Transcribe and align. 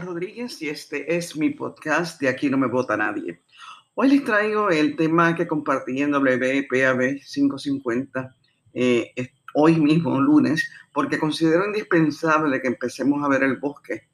Rodríguez 0.00 0.60
y 0.62 0.68
este 0.68 1.14
es 1.14 1.36
mi 1.36 1.50
podcast 1.50 2.20
de 2.20 2.28
Aquí 2.28 2.48
no 2.48 2.56
me 2.56 2.66
vota 2.66 2.96
nadie. 2.96 3.42
Hoy 3.94 4.08
les 4.08 4.24
traigo 4.24 4.70
el 4.70 4.96
tema 4.96 5.34
que 5.34 5.46
compartí 5.46 6.00
en 6.00 6.12
WPAB 6.12 7.20
550 7.20 8.36
eh, 8.74 9.12
hoy 9.54 9.76
mismo, 9.76 10.18
lunes, 10.18 10.66
porque 10.94 11.18
considero 11.18 11.66
indispensable 11.66 12.62
que 12.62 12.68
empecemos 12.68 13.22
a 13.22 13.28
ver 13.28 13.42
el 13.42 13.58
bosque. 13.58 14.08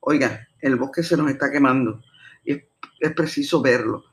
Oiga, 0.00 0.46
el 0.60 0.76
bosque 0.76 1.02
se 1.02 1.16
nos 1.16 1.30
está 1.30 1.50
quemando 1.50 2.02
y 2.44 2.52
es, 2.52 2.64
es 3.00 3.12
preciso 3.12 3.62
verlo. 3.62 4.04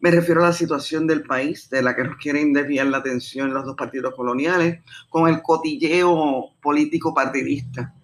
Me 0.00 0.10
refiero 0.10 0.42
a 0.42 0.48
la 0.48 0.52
situación 0.52 1.06
del 1.06 1.22
país, 1.22 1.70
de 1.70 1.82
la 1.82 1.94
que 1.94 2.04
nos 2.04 2.16
quieren 2.16 2.52
desviar 2.52 2.86
la 2.88 2.98
atención 2.98 3.54
los 3.54 3.64
dos 3.64 3.76
partidos 3.76 4.14
coloniales, 4.14 4.80
con 5.10 5.28
el 5.28 5.42
cotilleo 5.42 6.50
político 6.60 7.14
partidista 7.14 7.94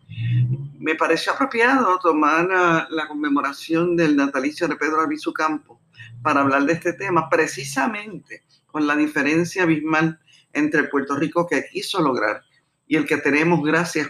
me 0.79 0.95
pareció 0.95 1.33
apropiado 1.33 1.99
tomar 1.99 2.47
la, 2.91 3.09
conmemoración 3.09 3.97
del 3.97 4.17
natalicio 4.17 4.69
de 4.69 4.77
Pedro 4.77 5.01
Albizu 5.01 5.33
Campo 5.33 5.81
para 6.23 6.41
hablar 6.41 6.65
de 6.65 6.75
este 6.75 6.93
tema, 6.93 7.29
precisamente 7.29 8.45
con 8.67 8.87
la 8.87 8.97
diferencia 8.97 9.65
abismal 9.65 10.21
entre 10.53 10.81
el 10.81 10.89
Puerto 10.89 11.17
Rico 11.17 11.47
que 11.47 11.65
quiso 11.71 12.01
lograr 12.01 12.43
y 12.87 12.97
el 12.97 13.07
que 13.07 13.17
tenemos 13.17 13.63
gracias 13.63 14.09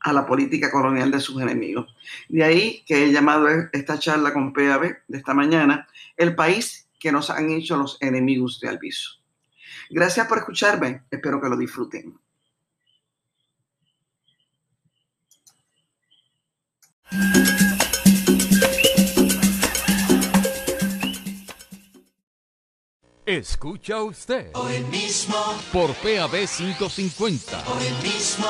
a 0.00 0.12
la 0.12 0.26
política 0.26 0.70
colonial 0.70 1.10
de 1.10 1.20
sus 1.20 1.40
enemigos. 1.40 1.94
De 2.28 2.44
ahí 2.44 2.84
que 2.86 3.04
he 3.04 3.12
llamado 3.12 3.48
esta 3.72 3.98
charla 3.98 4.32
con 4.32 4.52
PAB 4.52 4.98
de 5.08 5.18
esta 5.18 5.34
mañana, 5.34 5.88
el 6.16 6.34
país 6.34 6.88
que 6.98 7.10
nos 7.10 7.30
han 7.30 7.50
hecho 7.50 7.76
los 7.76 7.96
enemigos 8.00 8.60
de 8.60 8.68
Albizu. 8.68 9.20
Gracias 9.90 10.26
por 10.26 10.38
escucharme, 10.38 11.02
espero 11.10 11.40
que 11.40 11.48
lo 11.48 11.56
disfruten. 11.56 12.18
Escucha 23.26 24.02
usted. 24.02 24.50
Hoy 24.54 24.80
mismo. 24.84 25.36
Por 25.72 25.92
PAB 25.94 26.46
550. 26.46 27.64
Hoy 27.66 28.08
mismo. 28.08 28.46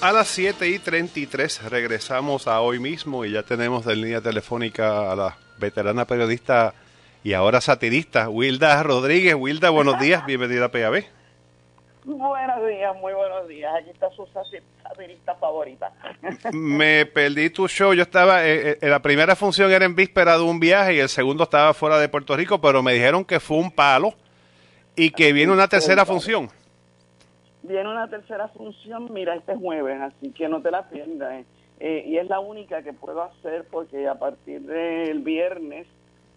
A 0.00 0.12
las 0.12 0.28
7 0.28 0.68
y 0.68 0.78
33 0.78 1.64
regresamos 1.64 2.46
a 2.46 2.60
hoy 2.60 2.78
mismo 2.78 3.24
y 3.24 3.32
ya 3.32 3.42
tenemos 3.42 3.84
de 3.84 3.96
línea 3.96 4.20
telefónica 4.20 5.10
a 5.10 5.16
la 5.16 5.38
veterana 5.58 6.06
periodista 6.06 6.74
y 7.24 7.32
ahora 7.32 7.60
satirista 7.60 8.28
Wilda 8.28 8.82
Rodríguez. 8.82 9.34
Wilda, 9.34 9.70
buenos 9.70 9.98
días, 9.98 10.24
bienvenida 10.26 10.66
a 10.66 10.70
PAB. 10.70 11.17
Buenos 12.08 12.66
días, 12.66 12.96
muy 12.96 13.12
buenos 13.12 13.46
días. 13.48 13.70
Aquí 13.78 13.90
está 13.90 14.08
su 14.12 14.26
satirista 14.82 15.34
favorita. 15.34 15.92
Me 16.54 17.04
perdí 17.04 17.50
tu 17.50 17.68
show. 17.68 17.92
Yo 17.92 18.00
estaba, 18.00 18.46
eh, 18.46 18.78
eh, 18.80 18.88
la 18.88 19.02
primera 19.02 19.36
función 19.36 19.70
era 19.70 19.84
en 19.84 19.94
víspera 19.94 20.38
de 20.38 20.42
un 20.42 20.58
viaje 20.58 20.94
y 20.94 21.00
el 21.00 21.10
segundo 21.10 21.42
estaba 21.42 21.74
fuera 21.74 21.98
de 21.98 22.08
Puerto 22.08 22.34
Rico, 22.34 22.62
pero 22.62 22.82
me 22.82 22.94
dijeron 22.94 23.26
que 23.26 23.40
fue 23.40 23.58
un 23.58 23.70
palo 23.70 24.14
y 24.96 25.10
que 25.10 25.34
viene 25.34 25.52
una 25.52 25.68
tercera 25.68 26.06
función. 26.06 26.48
Viene 27.62 27.90
una 27.90 28.08
tercera 28.08 28.48
función, 28.48 29.12
mira, 29.12 29.34
este 29.34 29.54
jueves, 29.54 30.00
así 30.00 30.30
que 30.30 30.48
no 30.48 30.62
te 30.62 30.70
la 30.70 30.88
pierdas. 30.88 31.44
Eh. 31.78 32.04
y 32.06 32.16
es 32.16 32.26
la 32.26 32.40
única 32.40 32.82
que 32.82 32.94
puedo 32.94 33.22
hacer 33.22 33.66
porque 33.70 34.08
a 34.08 34.14
partir 34.14 34.62
del 34.62 35.18
viernes 35.20 35.86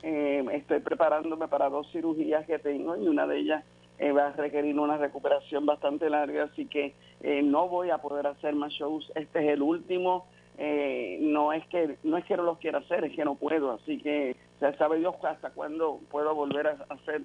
estoy 0.03 0.81
preparándome 0.81 1.47
para 1.47 1.69
dos 1.69 1.89
cirugías 1.93 2.45
que 2.45 2.59
tengo 2.59 2.97
y 2.97 3.07
una 3.07 3.25
de 3.25 3.39
ellas 3.39 3.63
eh, 4.01 4.11
va 4.13 4.29
a 4.29 4.31
requerir 4.31 4.79
una 4.79 4.97
recuperación 4.97 5.67
bastante 5.67 6.09
larga, 6.09 6.45
así 6.45 6.65
que 6.65 6.95
eh, 7.21 7.43
no 7.43 7.67
voy 7.67 7.91
a 7.91 7.99
poder 7.99 8.25
hacer 8.25 8.55
más 8.55 8.73
shows. 8.73 9.11
Este 9.13 9.45
es 9.45 9.53
el 9.53 9.61
último. 9.61 10.25
Eh, 10.57 11.19
no 11.21 11.53
es 11.53 11.63
que 11.67 11.97
no 12.01 12.17
es 12.17 12.25
que 12.25 12.35
no 12.35 12.41
los 12.41 12.57
quiera 12.57 12.79
hacer, 12.79 13.05
es 13.05 13.15
que 13.15 13.23
no 13.23 13.35
puedo. 13.35 13.73
Así 13.73 13.99
que 13.99 14.35
se 14.59 14.73
sabe 14.77 14.97
Dios 14.97 15.13
hasta 15.23 15.51
cuándo 15.51 15.99
puedo 16.09 16.33
volver 16.33 16.65
a 16.65 16.77
hacer 16.89 17.21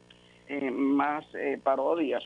más 0.70 1.25
parodias 1.62 2.22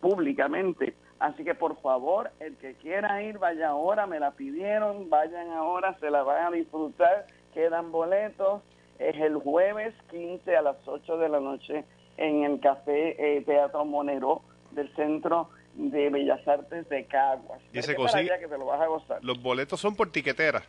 públicamente. 0.00 0.94
Así 1.18 1.44
que 1.44 1.54
por 1.54 1.78
favor, 1.82 2.30
el 2.40 2.56
que 2.56 2.74
quiera 2.76 3.22
ir, 3.22 3.36
vaya 3.38 3.68
ahora, 3.68 4.06
me 4.06 4.18
la 4.18 4.30
pidieron, 4.30 5.10
vayan 5.10 5.50
ahora, 5.50 5.94
se 6.00 6.10
la 6.10 6.22
van 6.22 6.46
a 6.46 6.56
disfrutar, 6.56 7.26
quedan 7.52 7.92
boletos. 7.92 8.62
Es 8.98 9.16
el 9.16 9.36
jueves 9.36 9.92
15 10.10 10.56
a 10.56 10.62
las 10.62 10.76
8 10.86 11.18
de 11.18 11.28
la 11.28 11.40
noche 11.40 11.84
en 12.16 12.44
el 12.44 12.60
Café 12.60 13.36
eh, 13.36 13.42
Teatro 13.42 13.84
Monero 13.84 14.42
del 14.72 14.94
Centro 14.94 15.50
de 15.74 16.10
Bellas 16.10 16.46
Artes 16.46 16.88
de 16.88 17.04
Caguas. 17.06 17.60
Y 17.72 17.82
se 17.82 17.94
consigue. 17.94 18.30
Que 18.38 18.48
te 18.48 18.58
lo 18.58 18.66
vas 18.66 18.80
a 18.80 18.86
gozar. 18.86 19.24
Los 19.24 19.40
boletos 19.42 19.80
son 19.80 19.96
por 19.96 20.10
tiquetera. 20.10 20.62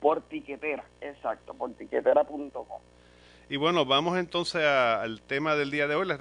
Por 0.00 0.22
tiquetera, 0.22 0.84
exacto, 1.00 1.54
por 1.54 1.72
tiquetera.com. 1.74 2.80
Y 3.48 3.56
bueno, 3.56 3.84
vamos 3.84 4.16
entonces 4.16 4.62
al 4.62 5.20
tema 5.22 5.56
del 5.56 5.72
día 5.72 5.88
de 5.88 5.96
hoy. 5.96 6.06
Les, 6.06 6.18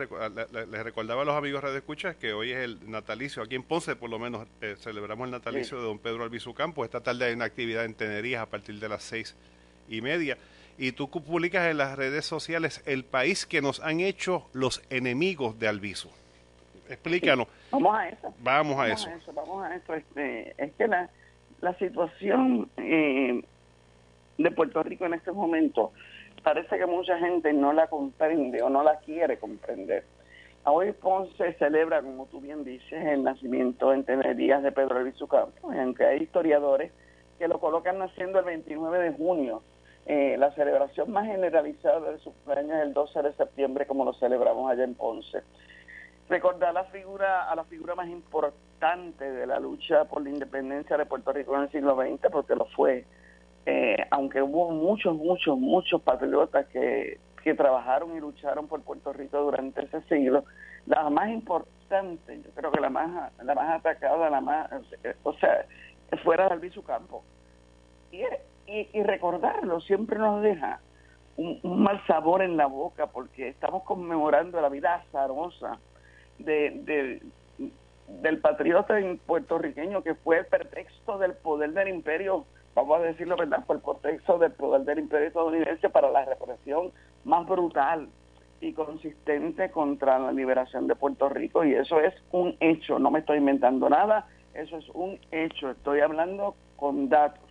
recordaba 0.84 1.22
a 1.22 1.26
los 1.26 1.36
amigos 1.36 1.62
Radio 1.62 1.78
Escuchas 1.78 2.16
que 2.16 2.34
hoy 2.34 2.52
es 2.52 2.58
el 2.58 2.90
natalicio. 2.90 3.44
Aquí 3.44 3.56
en 3.56 3.64
Ponce, 3.64 3.96
por 3.96 4.10
lo 4.10 4.18
menos, 4.18 4.48
eh, 4.62 4.76
celebramos 4.80 5.26
el 5.26 5.32
natalicio 5.32 5.78
de 5.78 5.84
don 5.84 6.00
Pedro 6.00 6.24
Albizu 6.24 6.56
Campos. 6.56 6.86
Esta 6.86 7.02
tarde 7.02 7.26
hay 7.26 7.34
una 7.34 7.46
actividad 7.46 7.86
en 7.86 7.94
Tenerías 7.94 8.42
a 8.42 8.48
partir 8.48 8.80
de 8.80 8.90
las 8.90 9.04
seis 9.04 9.36
y 9.88 10.02
media 10.02 10.38
y 10.80 10.94
tú 10.94 11.10
publicas 11.10 11.70
en 11.70 11.78
las 11.78 11.98
redes 11.98 12.26
sociales 12.26 12.82
el 12.86 13.04
país 13.04 13.46
que 13.46 13.62
nos 13.62 13.82
han 13.82 14.00
hecho 14.00 14.48
los 14.54 14.82
enemigos 14.90 15.60
de 15.60 15.68
Alviso. 15.68 16.10
Explícanos. 16.88 17.48
Vamos 17.70 17.96
a 17.98 18.08
eso. 18.08 18.34
Vamos 18.40 18.80
a 18.80 18.88
eso. 18.88 19.10
Vamos 19.34 19.64
a 19.66 19.76
eso. 19.76 19.94
Este, 19.94 20.56
es 20.58 20.72
que 20.76 20.88
la, 20.88 21.10
la 21.60 21.78
situación 21.78 22.70
eh, 22.78 23.44
de 24.38 24.52
Puerto 24.52 24.82
Rico 24.82 25.06
en 25.06 25.16
este 25.16 25.34
momento 25.34 25.92
parece 26.44 26.78
que 26.78 26.86
mucha 26.86 27.20
gente 27.20 27.52
no 27.52 27.74
la 27.74 27.88
comprende 27.88 28.62
o 28.64 28.70
no 28.70 28.82
la 28.82 29.00
quiere 29.00 29.38
comprender. 29.38 30.06
Hoy 30.64 30.94
Ponce 30.94 31.54
celebra, 31.56 32.02
como 32.02 32.26
tú 32.28 32.40
bien 32.40 32.64
dices, 32.64 33.06
el 33.06 33.24
nacimiento 33.24 33.94
en 33.94 34.06
días 34.38 34.64
de 34.64 34.72
Pedro 34.72 34.98
Albizu 34.98 35.28
Campos, 35.28 35.76
aunque 35.76 36.06
hay 36.06 36.24
historiadores 36.24 36.94
que 37.38 37.50
lo 37.50 37.60
colocan 37.60 37.98
naciendo 37.98 38.40
el 38.40 38.46
29 38.46 39.00
de 39.00 39.12
junio 39.12 39.62
eh, 40.12 40.38
la 40.40 40.52
celebración 40.56 41.12
más 41.12 41.28
generalizada 41.28 42.00
del 42.00 42.20
cumpleaños 42.20 42.78
es 42.78 42.82
el 42.82 42.94
12 42.94 43.22
de 43.22 43.34
septiembre, 43.34 43.86
como 43.86 44.04
lo 44.04 44.14
celebramos 44.14 44.72
allá 44.72 44.84
en 44.84 44.96
Ponce. 44.96 45.44
Recordar 46.28 46.74
la 46.74 46.86
figura, 46.86 47.48
a 47.48 47.56
la 47.56 47.64
figura 47.66 47.94
más 47.94 48.08
importante 48.08 49.32
de 49.32 49.46
la 49.46 49.60
lucha 49.60 50.06
por 50.06 50.24
la 50.24 50.32
independencia 50.32 50.98
de 50.98 51.06
Puerto 51.06 51.32
Rico 51.32 51.56
en 51.56 51.62
el 51.62 51.72
siglo 51.72 51.96
XX, 51.96 52.28
porque 52.32 52.56
lo 52.56 52.66
fue. 52.76 53.06
Eh, 53.68 53.98
aunque 54.10 54.42
hubo 54.42 54.72
muchos, 54.72 55.16
muchos, 55.16 55.56
muchos 55.60 56.02
patriotas 56.02 56.66
que, 56.70 57.20
que 57.44 57.54
trabajaron 57.54 58.18
y 58.18 58.20
lucharon 58.20 58.68
por 58.68 58.82
Puerto 58.82 59.14
Rico 59.14 59.40
durante 59.40 59.84
ese 59.84 60.02
siglo, 60.10 60.44
la 60.88 61.08
más 61.12 61.30
importante, 61.30 62.42
yo 62.44 62.50
creo 62.56 62.72
que 62.72 62.82
la 62.82 62.90
más, 62.90 63.32
la 63.44 63.54
más 63.54 63.80
atacada, 63.80 64.32
la 64.32 64.42
más, 64.42 64.72
o 65.22 65.34
sea, 65.34 65.68
fuera 66.24 66.48
de 66.48 66.54
Albizu 66.54 66.82
Campo. 66.82 67.24
Y 68.12 68.24
y, 68.70 69.04
recordarlo 69.04 69.82
siempre 69.82 70.18
nos 70.20 70.42
deja 70.42 70.80
un, 71.38 71.60
mal 71.64 72.02
sabor 72.06 72.42
en 72.42 72.58
la 72.58 72.68
boca 72.68 73.08
porque 73.08 73.50
estamos 73.50 73.84
conmemorando 73.84 74.62
la 74.62 74.70
vida 74.70 74.96
azarosa 74.96 75.80
de, 76.38 77.22
del 78.22 78.38
patriota 78.40 78.96
puertorriqueño 79.26 80.04
que 80.04 80.16
fue 80.16 80.40
el 80.40 80.46
pretexto 80.46 81.18
del 81.18 81.34
poder 81.34 81.74
del 81.74 81.90
imperio, 81.90 82.46
vamos 82.76 83.00
a 83.00 83.04
decirlo 83.04 83.36
verdad, 83.38 83.64
fue 83.66 83.78
el 83.78 83.82
pretexto 83.82 84.38
del 84.38 84.52
poder 84.52 84.82
del 84.82 85.00
imperio 85.00 85.28
estadounidense 85.28 85.90
para 85.90 86.10
la 86.10 86.26
represión 86.26 86.92
más 87.24 87.48
brutal 87.48 88.10
y 88.62 88.74
consistente 88.74 89.72
contra 89.72 90.20
la 90.20 90.32
liberación 90.32 90.88
de 90.88 90.96
Puerto 90.96 91.30
Rico 91.30 91.64
y 91.64 91.74
eso 91.74 92.00
es 92.00 92.14
un 92.32 92.56
hecho, 92.60 93.00
no 93.00 93.10
me 93.12 93.20
estoy 93.20 93.38
inventando 93.38 93.90
nada, 93.90 94.28
eso 94.54 94.78
es 94.78 94.90
un 94.90 95.20
hecho, 95.32 95.72
estoy 95.72 96.02
hablando 96.02 96.56
con 96.76 97.10
datos 97.10 97.49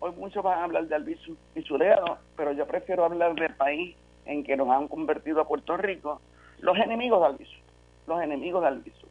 hoy 0.00 0.12
muchos 0.16 0.42
van 0.42 0.58
a 0.58 0.64
hablar 0.64 0.86
de 0.88 0.94
Albizu 0.94 1.36
y 1.54 1.62
Zuleado, 1.62 2.18
pero 2.36 2.52
yo 2.52 2.66
prefiero 2.66 3.04
hablar 3.04 3.34
del 3.34 3.54
país 3.54 3.96
en 4.24 4.44
que 4.44 4.56
nos 4.56 4.68
han 4.68 4.88
convertido 4.88 5.40
a 5.40 5.48
Puerto 5.48 5.76
Rico, 5.76 6.20
los 6.60 6.76
enemigos 6.78 7.20
de 7.20 7.26
Albizu, 7.26 7.58
los 8.06 8.22
enemigos 8.22 8.62
de 8.62 8.68
Albizu. 8.68 9.06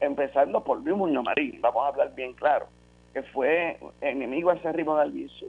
Empezando 0.00 0.62
por 0.64 0.82
Luis 0.82 0.96
Muñoz 0.96 1.24
Marín, 1.24 1.60
vamos 1.60 1.84
a 1.84 1.88
hablar 1.88 2.14
bien 2.14 2.34
claro, 2.34 2.66
que 3.12 3.22
fue 3.22 3.78
enemigo 4.00 4.50
acérrimo 4.50 4.96
de 4.96 5.02
Albizu 5.02 5.46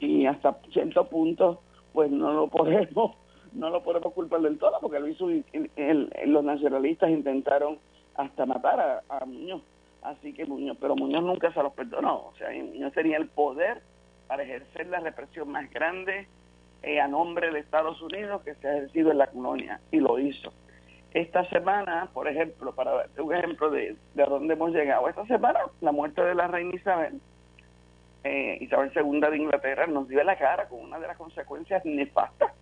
y 0.00 0.26
hasta 0.26 0.56
cierto 0.72 1.04
punto 1.08 1.60
pues 1.92 2.10
no 2.10 2.32
lo 2.32 2.48
podemos 2.48 3.16
no 3.52 3.68
lo 3.68 3.82
podemos 3.82 4.12
culpar 4.14 4.40
del 4.40 4.58
todo 4.58 4.78
porque 4.80 4.96
Albizu 4.96 5.30
y, 5.30 5.44
los 6.26 6.44
nacionalistas 6.44 7.10
intentaron 7.10 7.78
hasta 8.14 8.46
matar 8.46 8.80
a, 8.80 9.02
a 9.08 9.24
Muñoz. 9.24 9.62
Así 10.02 10.32
que 10.32 10.46
Muñoz, 10.46 10.78
pero 10.80 10.96
Muñoz 10.96 11.22
nunca 11.22 11.52
se 11.52 11.62
los 11.62 11.72
perdonó, 11.72 12.28
o 12.28 12.32
sea, 12.38 12.48
Muñoz 12.50 12.92
tenía 12.92 13.18
el 13.18 13.28
poder 13.28 13.82
para 14.30 14.44
ejercer 14.44 14.86
la 14.86 15.00
represión 15.00 15.50
más 15.50 15.68
grande 15.72 16.28
eh, 16.84 17.00
a 17.00 17.08
nombre 17.08 17.50
de 17.50 17.58
Estados 17.58 18.00
Unidos 18.00 18.42
que 18.42 18.54
se 18.54 18.68
ha 18.68 18.76
ejercido 18.76 19.10
en 19.10 19.18
la 19.18 19.26
colonia 19.26 19.80
y 19.90 19.98
lo 19.98 20.20
hizo. 20.20 20.52
Esta 21.12 21.44
semana, 21.46 22.08
por 22.14 22.28
ejemplo, 22.28 22.72
para 22.72 22.92
darte 22.92 23.20
un 23.20 23.34
ejemplo 23.34 23.70
de, 23.70 23.96
de 24.14 24.24
dónde 24.24 24.54
hemos 24.54 24.70
llegado, 24.70 25.08
esta 25.08 25.26
semana 25.26 25.58
la 25.80 25.90
muerte 25.90 26.22
de 26.22 26.36
la 26.36 26.46
reina 26.46 26.76
Isabel 26.76 27.20
eh, 28.22 28.58
Isabel 28.60 28.92
II 28.94 29.20
de 29.20 29.36
Inglaterra 29.36 29.88
nos 29.88 30.06
dio 30.06 30.22
la 30.22 30.38
cara 30.38 30.68
con 30.68 30.78
una 30.78 31.00
de 31.00 31.08
las 31.08 31.16
consecuencias 31.16 31.84
nefastas 31.84 32.52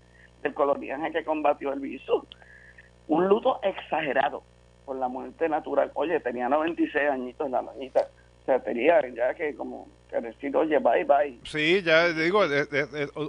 del 0.43 0.55
coloniaje 0.55 1.13
que 1.13 1.23
combatió 1.23 1.75
el 1.75 1.81
viso. 1.81 2.27
Un 3.09 3.29
luto 3.29 3.61
exagerado 3.63 4.43
por 4.87 4.97
la 4.97 5.09
muerte 5.09 5.51
natural. 5.51 5.91
Oye, 5.93 6.19
tenía 6.21 6.49
96 6.49 7.11
añitos 7.11 7.51
la 7.51 7.61
mañita. 7.61 8.09
Tenía 8.65 9.07
ya 9.15 9.35
que 9.35 9.55
como 9.55 9.89
decir, 10.11 10.57
oye, 10.57 10.79
bye, 10.79 11.05
bye. 11.05 11.39
Sí, 11.45 11.83
ya 11.83 12.13
digo, 12.13 12.41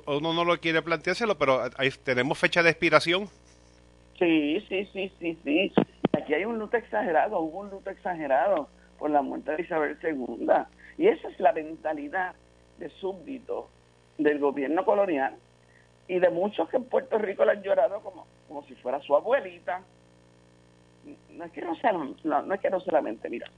uno 0.07 0.33
no 0.33 0.45
lo 0.45 0.57
quiere 0.59 0.81
planteárselo, 0.81 1.37
pero 1.37 1.61
ahí 1.77 1.89
tenemos 2.03 2.37
fecha 2.37 2.63
de 2.63 2.69
expiración. 2.69 3.27
Sí, 4.17 4.63
sí, 4.69 4.87
sí, 4.93 5.11
sí, 5.19 5.37
sí. 5.43 5.73
Aquí 6.13 6.33
hay 6.33 6.45
un 6.45 6.57
luto 6.57 6.77
exagerado, 6.77 7.39
hubo 7.39 7.59
un 7.59 7.69
luto 7.69 7.89
exagerado 7.89 8.69
por 8.97 9.09
la 9.09 9.21
muerte 9.21 9.55
de 9.55 9.63
Isabel 9.63 9.97
II. 10.01 10.47
Y 10.97 11.07
esa 11.07 11.29
es 11.29 11.39
la 11.39 11.53
mentalidad 11.53 12.33
de 12.77 12.89
súbdito 12.89 13.69
del 14.17 14.39
gobierno 14.39 14.83
colonial 14.85 15.35
y 16.07 16.19
de 16.19 16.29
muchos 16.29 16.67
que 16.69 16.77
en 16.77 16.85
Puerto 16.85 17.17
Rico 17.17 17.45
le 17.45 17.51
han 17.51 17.63
llorado 17.63 18.01
como, 18.01 18.25
como 18.47 18.63
si 18.65 18.75
fuera 18.75 18.99
su 19.01 19.15
abuelita. 19.15 19.81
No 21.31 21.45
es 21.45 21.51
que 21.51 21.61
no 21.61 21.75
sea, 21.75 21.93
no, 21.93 22.53
es 22.53 22.59
que 22.59 22.69
no 22.69 22.79
solamente, 22.79 23.29
mira, 23.29 23.49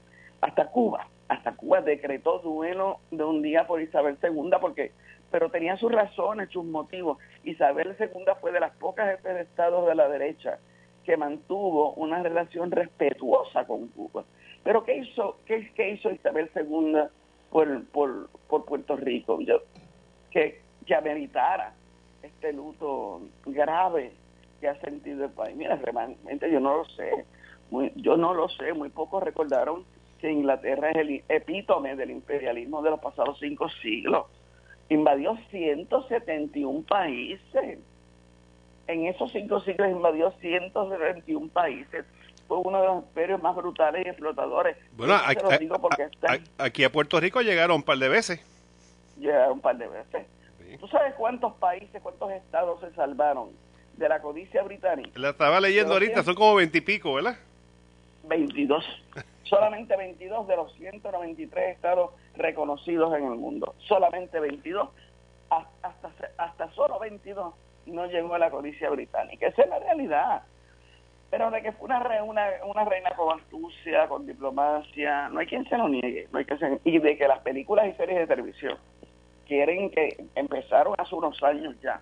hasta 0.42 0.66
Cuba, 0.66 1.08
hasta 1.28 1.56
Cuba 1.56 1.80
decretó 1.80 2.40
duelo 2.40 2.98
de 3.10 3.24
un 3.24 3.40
día 3.40 3.66
por 3.66 3.80
Isabel 3.80 4.18
II 4.22 4.50
porque 4.60 4.92
pero 5.30 5.50
tenía 5.50 5.78
sus 5.78 5.90
razones, 5.90 6.50
sus 6.50 6.64
motivos. 6.64 7.16
Isabel 7.42 7.96
II 7.98 8.24
fue 8.40 8.52
de 8.52 8.60
las 8.60 8.76
pocas 8.76 9.16
jefes 9.16 9.34
de 9.34 9.40
Estado 9.40 9.86
de 9.86 9.94
la 9.94 10.06
derecha 10.08 10.58
que 11.04 11.16
mantuvo 11.16 11.94
una 11.94 12.22
relación 12.22 12.70
respetuosa 12.70 13.66
con 13.66 13.88
Cuba. 13.88 14.24
Pero 14.62 14.84
¿qué 14.84 14.98
hizo, 14.98 15.38
qué, 15.46 15.72
qué 15.74 15.92
hizo 15.92 16.10
Isabel 16.10 16.50
II 16.54 16.96
por, 17.50 17.84
por, 17.86 18.28
Puerto 18.66 18.94
Rico? 18.96 19.38
Que, 20.30 20.60
que 20.86 20.94
ameritara 20.94 21.72
este 22.22 22.52
luto 22.52 23.22
grave 23.46 24.12
que 24.60 24.68
ha 24.68 24.78
sentido 24.80 25.24
el 25.24 25.30
país. 25.32 25.56
Mira, 25.56 25.76
realmente 25.76 26.50
yo 26.52 26.60
no 26.60 26.76
lo 26.76 26.84
sé. 26.90 27.24
Muy, 27.70 27.90
yo 27.96 28.18
no 28.18 28.34
lo 28.34 28.48
sé. 28.50 28.74
Muy 28.74 28.90
pocos 28.90 29.22
recordaron 29.22 29.84
que 30.22 30.32
Inglaterra 30.32 30.90
es 30.90 30.96
el 30.96 31.22
epítome 31.28 31.96
del 31.96 32.10
imperialismo 32.10 32.80
de 32.80 32.90
los 32.90 33.00
pasados 33.00 33.38
cinco 33.38 33.68
siglos 33.82 34.26
invadió 34.92 35.36
171 35.50 36.82
países. 36.82 37.78
En 38.86 39.06
esos 39.06 39.30
cinco 39.32 39.60
siglos 39.60 39.90
invadió 39.90 40.32
171 40.40 41.48
países. 41.48 42.04
Fue 42.48 42.58
uno 42.58 42.80
de 42.80 42.86
los 42.86 42.96
imperios 43.04 43.42
más 43.42 43.56
brutales 43.56 44.04
y 44.04 44.08
explotadores. 44.08 44.76
Bueno, 44.96 45.14
aquí, 46.58 46.84
a 46.84 46.92
Puerto 46.92 47.20
Rico 47.20 47.40
llegaron 47.40 47.76
un 47.76 47.82
par 47.82 47.98
de 47.98 48.08
veces. 48.08 48.40
Llegaron 49.18 49.54
un 49.54 49.60
par 49.60 49.76
de 49.78 49.88
veces. 49.88 50.26
¿Tú 50.80 50.88
sabes 50.88 51.14
cuántos 51.14 51.54
países, 51.54 52.02
cuántos 52.02 52.32
estados 52.32 52.80
se 52.80 52.92
salvaron 52.94 53.50
de 53.96 54.08
la 54.08 54.20
codicia 54.20 54.62
británica? 54.62 55.10
La 55.14 55.30
estaba 55.30 55.60
leyendo 55.60 55.92
ahorita, 55.92 56.22
son 56.22 56.34
como 56.34 56.56
veintipico, 56.56 57.14
¿verdad? 57.14 57.36
22. 58.24 58.84
Solamente 59.44 59.96
22 59.96 60.46
de 60.46 60.56
los 60.56 60.72
193 60.74 61.76
estados 61.76 62.10
reconocidos 62.36 63.14
en 63.16 63.24
el 63.24 63.38
mundo. 63.38 63.74
Solamente 63.78 64.40
22. 64.40 64.88
Hasta, 65.50 66.10
hasta 66.38 66.70
solo 66.72 66.98
22 66.98 67.54
no 67.86 68.06
llegó 68.06 68.34
a 68.34 68.38
la 68.38 68.50
codicia 68.50 68.90
británica. 68.90 69.48
Esa 69.48 69.62
es 69.62 69.68
la 69.68 69.78
realidad. 69.78 70.42
Pero 71.30 71.50
de 71.50 71.62
que 71.62 71.72
fue 71.72 71.86
una, 71.86 72.02
una, 72.64 72.84
reina 72.84 73.10
con 73.16 73.38
astucia, 73.38 74.06
con 74.06 74.26
diplomacia, 74.26 75.28
no 75.30 75.40
hay 75.40 75.46
quien 75.46 75.66
se 75.68 75.78
lo 75.78 75.88
niegue. 75.88 76.28
No 76.30 76.38
hay 76.38 76.44
que 76.44 76.56
y 76.84 76.98
de 76.98 77.16
que 77.16 77.26
las 77.26 77.40
películas 77.40 77.86
y 77.88 77.96
series 77.96 78.18
de 78.18 78.26
televisión 78.26 78.76
quieren 79.46 79.90
que 79.90 80.24
empezaron 80.34 80.94
hace 80.98 81.14
unos 81.14 81.42
años 81.42 81.74
ya, 81.82 82.00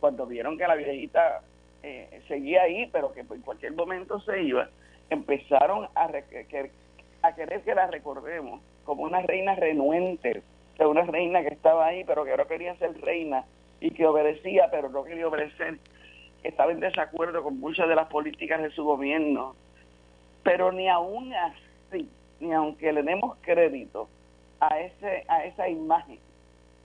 cuando 0.00 0.26
vieron 0.26 0.58
que 0.58 0.66
la 0.66 0.74
viejita 0.74 1.40
eh, 1.82 2.22
seguía 2.28 2.62
ahí, 2.62 2.88
pero 2.92 3.12
que 3.12 3.20
en 3.20 3.42
cualquier 3.42 3.72
momento 3.72 4.20
se 4.20 4.42
iba, 4.42 4.68
empezaron 5.12 5.88
a, 5.94 6.10
a 7.22 7.34
querer 7.34 7.62
que 7.62 7.74
la 7.74 7.86
recordemos 7.86 8.60
como 8.84 9.04
una 9.04 9.22
reina 9.22 9.54
renuente, 9.54 10.42
que 10.76 10.86
una 10.86 11.02
reina 11.02 11.42
que 11.42 11.54
estaba 11.54 11.86
ahí, 11.86 12.04
pero 12.04 12.24
que 12.24 12.36
no 12.36 12.46
quería 12.46 12.76
ser 12.76 13.00
reina 13.00 13.44
y 13.80 13.90
que 13.90 14.06
obedecía, 14.06 14.68
pero 14.70 14.88
no 14.88 15.04
quería 15.04 15.28
obedecer, 15.28 15.78
estaba 16.42 16.72
en 16.72 16.80
desacuerdo 16.80 17.42
con 17.42 17.58
muchas 17.60 17.88
de 17.88 17.94
las 17.94 18.08
políticas 18.08 18.62
de 18.62 18.70
su 18.70 18.84
gobierno. 18.84 19.54
Pero 20.42 20.72
ni 20.72 20.88
aún 20.88 21.32
así, 21.34 22.08
ni 22.40 22.52
aunque 22.52 22.92
le 22.92 23.02
demos 23.02 23.36
crédito 23.42 24.08
a 24.60 24.80
ese 24.80 25.24
a 25.28 25.44
esa 25.44 25.68
imagen 25.68 26.18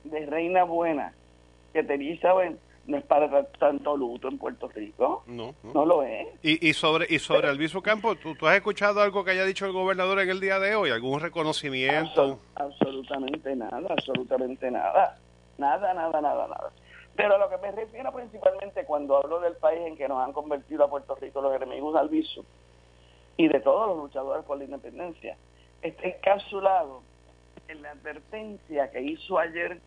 de 0.03 0.25
reina 0.25 0.63
buena 0.63 1.13
que 1.73 1.83
tenía 1.83 2.13
Isabel, 2.13 2.59
no 2.87 2.97
es 2.97 3.03
para 3.03 3.43
tanto 3.59 3.95
luto 3.97 4.29
en 4.29 4.37
Puerto 4.37 4.69
Rico. 4.69 5.23
No, 5.27 5.53
no, 5.61 5.85
lo 5.85 6.03
es. 6.03 6.27
Y, 6.41 6.69
y 6.69 6.73
sobre 6.73 7.05
y 7.09 7.19
sobre 7.19 7.49
Alviso 7.49 7.81
Campo, 7.81 8.15
¿tú, 8.15 8.33
¿tú, 8.35 8.47
has 8.47 8.55
escuchado 8.55 9.01
algo 9.01 9.23
que 9.23 9.31
haya 9.31 9.45
dicho 9.45 9.65
el 9.65 9.73
gobernador 9.73 10.19
en 10.21 10.29
el 10.29 10.39
día 10.39 10.57
de 10.59 10.75
hoy? 10.75 10.89
¿Algún 10.89 11.19
reconocimiento? 11.19 12.39
absolutamente 12.55 13.55
nada, 13.55 13.81
absolutamente 13.89 14.71
nada. 14.71 15.17
Nada, 15.57 15.93
nada, 15.93 16.21
nada, 16.21 16.47
nada. 16.47 16.71
Pero 17.15 17.35
a 17.35 17.37
lo 17.37 17.49
que 17.49 17.57
me 17.57 17.71
refiero 17.71 18.13
principalmente 18.13 18.85
cuando 18.85 19.17
hablo 19.17 19.39
del 19.39 19.55
país 19.55 19.81
en 19.85 19.97
que 19.97 20.07
nos 20.07 20.23
han 20.23 20.33
convertido 20.33 20.85
a 20.85 20.89
Puerto 20.89 21.15
Rico 21.15 21.41
los 21.41 21.55
enemigos 21.55 21.93
de 21.93 21.99
Alviso 21.99 22.45
y 23.35 23.47
de 23.47 23.59
todos 23.59 23.87
los 23.87 23.97
luchadores 23.97 24.45
por 24.45 24.57
la 24.57 24.63
independencia, 24.63 25.35
está 25.81 26.07
encapsulado 26.07 27.01
en 27.67 27.81
la 27.81 27.91
advertencia 27.91 28.89
que 28.91 29.01
hizo 29.01 29.37
ayer 29.37 29.81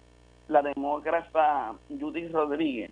la 0.50 0.62
demógrafa 0.62 1.74
Judith 1.88 2.32
Rodríguez, 2.32 2.90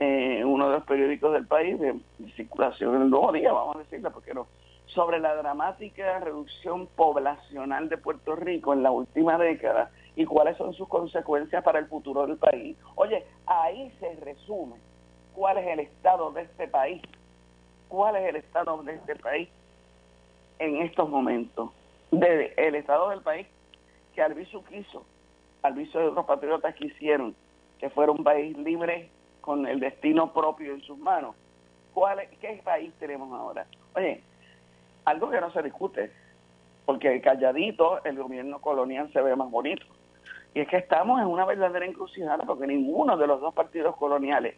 eh, 0.00 0.42
uno 0.44 0.68
de 0.68 0.76
los 0.76 0.84
periódicos 0.84 1.32
del 1.34 1.46
país 1.46 1.78
de, 1.78 1.94
circulación 2.36 2.96
en 2.96 3.02
el 3.02 3.10
nuevo 3.10 3.32
día, 3.32 3.52
vamos 3.52 3.76
a 3.76 3.80
decirlo, 3.80 4.10
porque 4.10 4.32
no, 4.32 4.46
sobre 4.86 5.20
la 5.20 5.34
dramática 5.34 6.18
reducción 6.20 6.86
poblacional 6.86 7.90
de 7.90 7.98
Puerto 7.98 8.34
Rico 8.34 8.72
en 8.72 8.82
la 8.82 8.90
última 8.90 9.36
década 9.36 9.90
y 10.16 10.24
cuáles 10.24 10.56
son 10.56 10.72
sus 10.72 10.88
consecuencias 10.88 11.62
para 11.62 11.80
el 11.80 11.86
futuro 11.86 12.26
del 12.26 12.38
país. 12.38 12.76
Oye, 12.94 13.24
ahí 13.46 13.92
se 14.00 14.16
resume 14.16 14.76
cuál 15.34 15.58
es 15.58 15.66
el 15.66 15.80
estado 15.80 16.32
de 16.32 16.42
este 16.42 16.66
país, 16.66 17.02
cuál 17.88 18.16
es 18.16 18.26
el 18.26 18.36
estado 18.36 18.82
de 18.84 18.94
este 18.94 19.16
país 19.16 19.50
en 20.58 20.76
estos 20.76 21.10
momentos, 21.10 21.70
de, 22.10 22.54
el 22.56 22.74
estado 22.74 23.10
del 23.10 23.20
país 23.20 23.46
que 24.14 24.22
Albizu 24.22 24.64
quiso 24.64 25.04
al 25.62 25.74
viso 25.74 25.98
de 25.98 26.06
otros 26.06 26.26
patriotas 26.26 26.74
que 26.74 26.86
hicieron 26.86 27.34
que 27.78 27.90
fuera 27.90 28.12
un 28.12 28.24
país 28.24 28.56
libre 28.58 29.08
con 29.40 29.66
el 29.66 29.80
destino 29.80 30.32
propio 30.32 30.74
en 30.74 30.80
sus 30.82 30.98
manos. 30.98 31.34
¿Cuál 31.94 32.20
¿Qué 32.40 32.60
país 32.62 32.92
tenemos 32.98 33.32
ahora? 33.32 33.66
Oye, 33.94 34.20
algo 35.04 35.30
que 35.30 35.40
no 35.40 35.50
se 35.52 35.62
discute, 35.62 36.12
porque 36.84 37.20
calladito 37.20 38.04
el 38.04 38.16
gobierno 38.16 38.60
colonial 38.60 39.10
se 39.12 39.20
ve 39.22 39.34
más 39.34 39.50
bonito. 39.50 39.86
Y 40.54 40.60
es 40.60 40.68
que 40.68 40.76
estamos 40.76 41.20
en 41.20 41.26
una 41.26 41.44
verdadera 41.44 41.86
encrucijada 41.86 42.44
porque 42.44 42.66
ninguno 42.66 43.16
de 43.16 43.26
los 43.26 43.40
dos 43.40 43.54
partidos 43.54 43.96
coloniales 43.96 44.54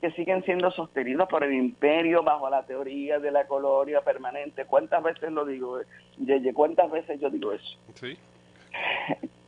que 0.00 0.10
siguen 0.12 0.44
siendo 0.44 0.70
sostenidos 0.70 1.28
por 1.28 1.42
el 1.42 1.52
imperio 1.52 2.22
bajo 2.22 2.48
la 2.48 2.64
teoría 2.64 3.18
de 3.18 3.32
la 3.32 3.46
colonia 3.46 4.00
permanente. 4.02 4.64
¿Cuántas 4.64 5.02
veces 5.02 5.32
lo 5.32 5.44
digo? 5.44 5.80
Yeye, 6.18 6.54
¿cuántas 6.54 6.90
veces 6.90 7.20
yo 7.20 7.30
digo 7.30 7.52
eso? 7.52 7.76
Sí. 7.94 8.16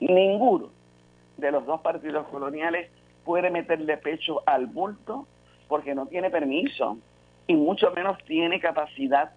Ninguno 0.01 0.71
de 1.41 1.51
los 1.51 1.67
dos 1.67 1.81
partidos 1.81 2.27
coloniales 2.29 2.91
puede 3.25 3.51
meterle 3.51 3.97
pecho 3.97 4.43
al 4.47 4.67
bulto 4.67 5.27
porque 5.69 5.95
no 5.95 6.07
tiene 6.07 6.31
permiso 6.31 6.99
y 7.47 7.55
mucho 7.55 7.91
menos 7.93 8.19
tiene 8.25 8.61
capacidad 8.61 9.33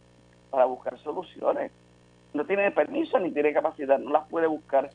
para 0.49 0.65
buscar 0.65 0.97
soluciones. 0.99 1.71
No 2.33 2.45
tiene 2.45 2.71
permiso 2.71 3.19
ni 3.19 3.31
tiene 3.31 3.53
capacidad, 3.53 3.99
no 3.99 4.11
las 4.11 4.27
puede 4.27 4.47
buscar 4.47 4.89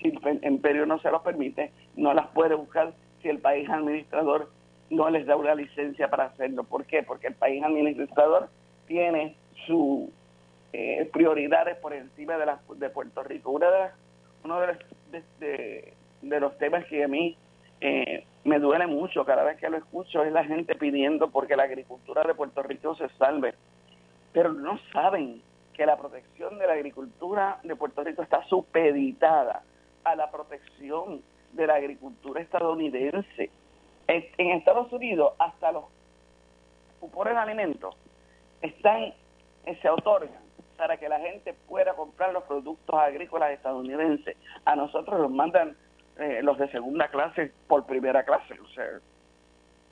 si 0.00 0.08
el 0.08 0.44
imperio 0.44 0.86
no 0.86 0.98
se 1.00 1.10
los 1.10 1.22
permite, 1.22 1.72
no 1.96 2.14
las 2.14 2.28
puede 2.28 2.54
buscar 2.54 2.92
si 3.22 3.28
el 3.28 3.38
país 3.38 3.68
administrador 3.68 4.50
no 4.90 5.10
les 5.10 5.26
da 5.26 5.36
una 5.36 5.54
licencia 5.54 6.08
para 6.08 6.26
hacerlo. 6.26 6.64
¿Por 6.64 6.84
qué? 6.84 7.02
Porque 7.02 7.28
el 7.28 7.34
país 7.34 7.62
administrador 7.62 8.48
tiene 8.86 9.36
sus 9.66 10.10
eh, 10.72 11.08
prioridades 11.12 11.76
por 11.78 11.92
encima 11.94 12.36
de, 12.36 12.46
las 12.46 12.58
de 12.78 12.90
Puerto 12.90 13.22
Rico. 13.22 13.50
Una 13.50 13.70
de 13.70 13.78
las, 13.78 13.92
uno 14.44 14.60
de, 14.60 14.78
de, 15.10 15.22
de 15.40 15.94
los 16.24 16.56
temas 16.58 16.84
que 16.86 17.04
a 17.04 17.08
mí 17.08 17.36
eh, 17.80 18.24
me 18.44 18.58
duele 18.58 18.86
mucho 18.86 19.24
cada 19.24 19.44
vez 19.44 19.58
que 19.58 19.68
lo 19.68 19.76
escucho 19.76 20.22
es 20.22 20.32
la 20.32 20.44
gente 20.44 20.74
pidiendo 20.74 21.30
porque 21.30 21.56
la 21.56 21.64
agricultura 21.64 22.22
de 22.22 22.34
Puerto 22.34 22.62
Rico 22.62 22.94
se 22.94 23.08
salve. 23.18 23.54
Pero 24.32 24.52
no 24.52 24.78
saben 24.92 25.42
que 25.74 25.86
la 25.86 25.96
protección 25.96 26.58
de 26.58 26.66
la 26.66 26.74
agricultura 26.74 27.58
de 27.62 27.76
Puerto 27.76 28.02
Rico 28.02 28.22
está 28.22 28.44
supeditada 28.44 29.62
a 30.04 30.14
la 30.16 30.30
protección 30.30 31.22
de 31.52 31.66
la 31.66 31.74
agricultura 31.74 32.40
estadounidense. 32.40 33.50
En 34.06 34.50
Estados 34.50 34.92
Unidos, 34.92 35.32
hasta 35.38 35.72
los 35.72 35.84
cupones 37.00 37.34
de 37.34 37.40
alimentos 37.40 37.96
están, 38.60 39.12
eh, 39.66 39.78
se 39.80 39.88
otorgan 39.88 40.44
para 40.76 40.96
que 40.96 41.08
la 41.08 41.20
gente 41.20 41.54
pueda 41.68 41.94
comprar 41.94 42.32
los 42.32 42.44
productos 42.44 42.94
agrícolas 42.94 43.52
estadounidenses. 43.52 44.36
A 44.64 44.76
nosotros 44.76 45.20
los 45.20 45.30
mandan 45.30 45.76
eh, 46.18 46.40
los 46.42 46.58
de 46.58 46.68
segunda 46.70 47.08
clase 47.08 47.52
por 47.66 47.86
primera 47.86 48.24
clase, 48.24 48.58
o 48.60 48.68
sea, 48.68 48.86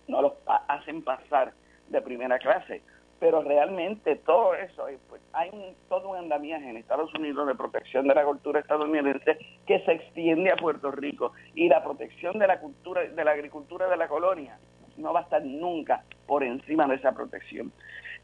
no 0.09 0.23
los 0.23 0.33
hacen 0.69 1.03
pasar 1.03 1.53
de 1.89 2.03
primera 2.03 2.39
clase. 2.39 2.83
Pero 3.19 3.41
realmente 3.41 4.17
todo 4.17 4.53
eso, 4.55 4.87
pues, 5.09 5.23
hay 5.33 5.49
un, 5.53 5.77
todo 5.89 6.11
un 6.11 6.17
andamiaje 6.17 6.69
en 6.69 6.77
Estados 6.77 7.15
Unidos 7.15 7.47
de 7.47 7.55
protección 7.55 8.09
de 8.09 8.15
la 8.17 8.25
cultura 8.25 8.59
estadounidense 8.59 9.39
que 9.65 9.79
se 9.85 9.93
extiende 9.93 10.51
a 10.51 10.57
Puerto 10.57 10.91
Rico 10.91 11.33
y 11.55 11.69
la 11.69 11.85
protección 11.85 12.41
de 12.41 12.49
la 12.49 12.59
cultura, 12.59 13.03
de 13.03 13.25
la 13.25 13.31
agricultura 13.31 13.89
de 13.89 13.97
la 13.97 14.09
colonia 14.09 14.59
no 14.97 15.13
va 15.13 15.21
a 15.21 15.23
estar 15.25 15.45
nunca 15.45 16.05
por 16.27 16.43
encima 16.43 16.87
de 16.87 16.97
esa 16.97 17.13
protección. 17.13 17.73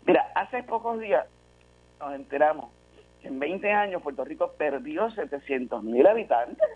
Mira, 0.07 0.31
hace 0.35 0.63
pocos 0.63 1.01
días 1.01 1.27
nos 2.01 2.15
enteramos 2.15 2.71
que 3.21 3.29
en 3.29 3.39
20 3.39 3.71
años 3.73 4.03
Puerto 4.03 4.25
Rico 4.25 4.53
perdió 4.57 5.11
700 5.11 5.83
mil 5.83 6.07
habitantes. 6.07 6.69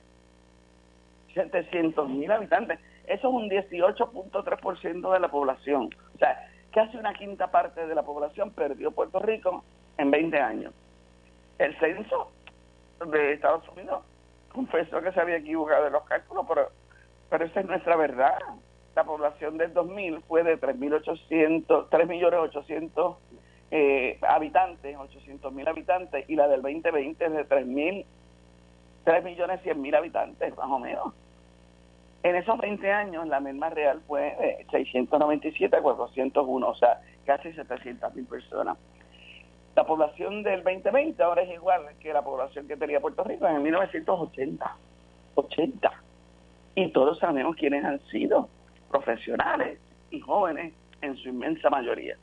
700 1.35 2.09
mil 2.09 2.31
habitantes. 2.31 2.79
Eso 3.07 3.29
es 3.29 3.35
un 3.35 3.51
18.3% 3.51 5.13
de 5.13 5.21
la 5.21 5.29
población. 5.29 5.91
O 6.15 6.19
sea, 6.19 6.49
casi 6.73 6.97
una 6.97 7.13
quinta 7.15 7.51
parte 7.51 7.87
de 7.87 7.95
la 7.95 8.03
población 8.03 8.51
perdió 8.51 8.91
Puerto 8.91 9.19
Rico 9.19 9.65
en 9.99 10.11
20 10.11 10.41
años. 10.41 10.73
El 11.59 11.79
censo 11.79 12.31
de 13.07 13.33
Estados 13.35 13.69
Unidos 13.69 14.05
confesó 14.53 15.01
que 15.01 15.13
se 15.13 15.21
había 15.21 15.37
equivocado 15.37 15.87
en 15.87 15.93
los 15.93 16.05
cálculos, 16.05 16.47
pero, 16.49 16.69
pero 17.31 17.45
esa 17.45 17.61
es 17.61 17.67
nuestra 17.67 17.97
verdad. 17.97 18.39
La 18.95 19.05
población 19.05 19.57
del 19.57 19.73
2000 19.73 20.21
fue 20.29 20.43
de 20.43 20.61
3.800, 20.61 21.89
3.800.000 21.89 23.17
eh, 23.75 24.19
habitantes, 24.29 24.97
800.000 24.97 25.69
habitantes, 25.69 26.29
y 26.29 26.37
la 26.37 26.47
del 26.47 26.61
2020 26.61 27.25
es 27.25 27.33
de 27.33 27.49
3.000, 27.49 28.05
3.100.000 29.05 29.97
habitantes, 29.97 30.57
más 30.57 30.71
o 30.71 30.79
menos. 30.79 31.15
En 32.23 32.37
esos 32.37 32.57
20 32.59 32.93
años, 32.93 33.27
la 33.27 33.41
misma 33.41 33.71
real 33.71 34.01
fue 34.07 34.37
de 34.41 34.67
697 34.71 35.77
a 35.77 35.83
401, 35.83 36.69
o 36.69 36.75
sea, 36.77 37.01
casi 37.27 37.53
700 37.53 38.15
mil 38.15 38.27
personas. 38.27 38.79
La 39.75 39.85
población 39.85 40.43
del 40.43 40.63
2020 40.63 41.21
ahora 41.23 41.43
es 41.43 41.53
igual 41.53 41.83
que 41.99 42.13
la 42.13 42.23
población 42.23 42.69
que 42.69 42.77
tenía 42.77 43.01
Puerto 43.01 43.25
Rico 43.25 43.47
en 43.49 43.63
1980. 43.63 44.77
80. 45.35 45.93
Y 46.75 46.93
todos 46.93 47.19
sabemos 47.19 47.57
quiénes 47.57 47.85
han 47.85 48.01
sido 48.07 48.49
profesionales 48.91 49.79
y 50.11 50.21
jóvenes 50.21 50.75
en 51.01 51.17
su 51.17 51.31
inmensa 51.31 51.71
mayoría. 51.71 52.17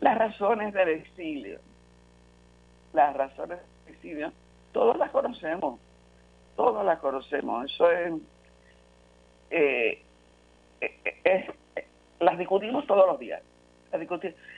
Las 0.00 0.18
razones 0.18 0.74
del 0.74 0.88
exilio, 0.88 1.60
las 2.92 3.16
razones 3.16 3.58
del 3.86 3.94
exilio, 3.94 4.32
todos 4.74 4.98
las 4.98 5.10
conocemos, 5.10 5.80
todos 6.56 6.84
las 6.84 6.98
conocemos. 6.98 7.72
Eso 7.72 7.90
es 7.90 8.12
eh, 9.50 10.02
eh, 10.80 11.14
eh, 11.24 11.86
las 12.20 12.36
discutimos 12.36 12.86
todos 12.86 13.06
los 13.06 13.18
días. 13.18 13.40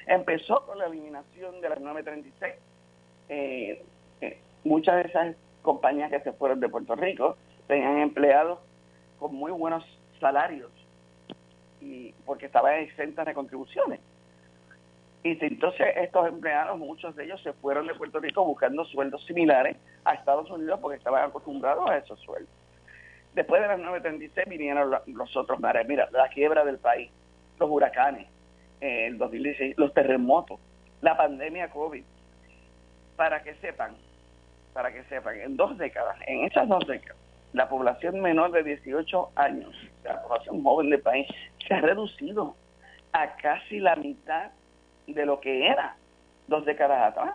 Empezó 0.07 0.65
con 0.65 0.79
la 0.79 0.87
eliminación 0.87 1.61
de 1.61 1.69
las 1.69 1.79
936. 1.79 2.55
Eh, 3.29 3.85
muchas 4.65 4.97
de 4.97 5.03
esas 5.03 5.37
compañías 5.61 6.11
que 6.11 6.21
se 6.21 6.33
fueron 6.33 6.61
de 6.61 6.71
Puerto 6.71 6.97
Rico 6.97 7.37
tenían 7.67 7.99
empleados 7.99 8.59
con 9.19 9.35
muy 9.35 9.53
buenos 9.53 9.85
salarios 10.19 10.71
y 11.83 12.13
porque 12.25 12.47
estaban 12.47 12.75
exentas 12.77 13.27
de 13.27 13.35
contribuciones. 13.35 14.01
Y 15.27 15.37
entonces 15.41 15.89
estos 15.97 16.29
empleados, 16.29 16.79
muchos 16.79 17.17
de 17.17 17.25
ellos 17.25 17.43
se 17.43 17.53
fueron 17.55 17.89
de 17.89 17.97
Puerto 17.97 18.21
Rico 18.21 18.45
buscando 18.45 18.85
sueldos 18.85 19.27
similares 19.27 19.77
a 20.05 20.15
Estados 20.15 20.49
Unidos 20.53 20.79
porque 20.81 20.99
estaban 20.99 21.25
acostumbrados 21.25 21.91
a 21.91 21.97
esos 21.97 22.21
sueldos. 22.21 22.55
Después 23.35 23.61
de 23.61 23.67
las 23.67 23.81
936 23.81 24.49
vinieron 24.49 24.89
los 25.05 25.37
otros 25.37 25.59
mares. 25.59 25.85
Mira, 25.89 26.09
la 26.13 26.29
quiebra 26.29 26.65
del 26.65 26.79
país, 26.79 27.11
los 27.59 27.69
huracanes, 27.69 28.29
eh, 28.81 29.07
el 29.09 29.19
2016, 29.19 29.77
los 29.79 29.93
terremotos, 29.93 30.61
la 31.01 31.17
pandemia 31.17 31.71
COVID. 31.71 32.05
Para 33.17 33.43
que 33.43 33.57
sepan, 33.57 33.97
para 34.75 34.93
que 34.93 35.03
sepan, 35.05 35.41
en 35.41 35.57
dos 35.57 35.77
décadas, 35.77 36.19
en 36.29 36.45
esas 36.45 36.69
dos 36.69 36.87
décadas, 36.87 37.21
la 37.53 37.69
población 37.69 38.21
menor 38.21 38.53
de 38.53 38.63
18 38.63 39.31
años, 39.35 39.75
la 40.05 40.23
población 40.23 40.63
joven 40.63 40.91
del 40.91 41.01
país, 41.01 41.27
se 41.67 41.75
ha 41.75 41.81
reducido 41.81 42.55
a 43.13 43.35
casi 43.39 43.81
la 43.81 43.97
mitad 43.97 44.53
de 45.07 45.27
lo 45.27 45.41
que 45.41 45.67
era 45.67 45.97
dos 46.47 46.65
décadas 46.65 47.13
atrás. 47.13 47.35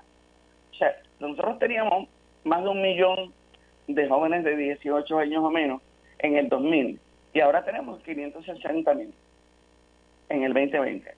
O 0.71 0.75
sea, 0.75 0.95
nosotros 1.19 1.59
teníamos 1.59 2.07
más 2.43 2.63
de 2.63 2.69
un 2.69 2.81
millón 2.81 3.33
de 3.87 4.07
jóvenes 4.07 4.43
de 4.43 4.55
18 4.55 5.17
años 5.17 5.43
o 5.43 5.49
menos 5.49 5.81
en 6.19 6.37
el 6.37 6.49
2000 6.49 6.99
y 7.33 7.39
ahora 7.39 7.63
tenemos 7.63 8.01
560 8.03 8.93
mil 8.93 9.13
en 10.29 10.43
el 10.43 10.53
2020. 10.53 11.13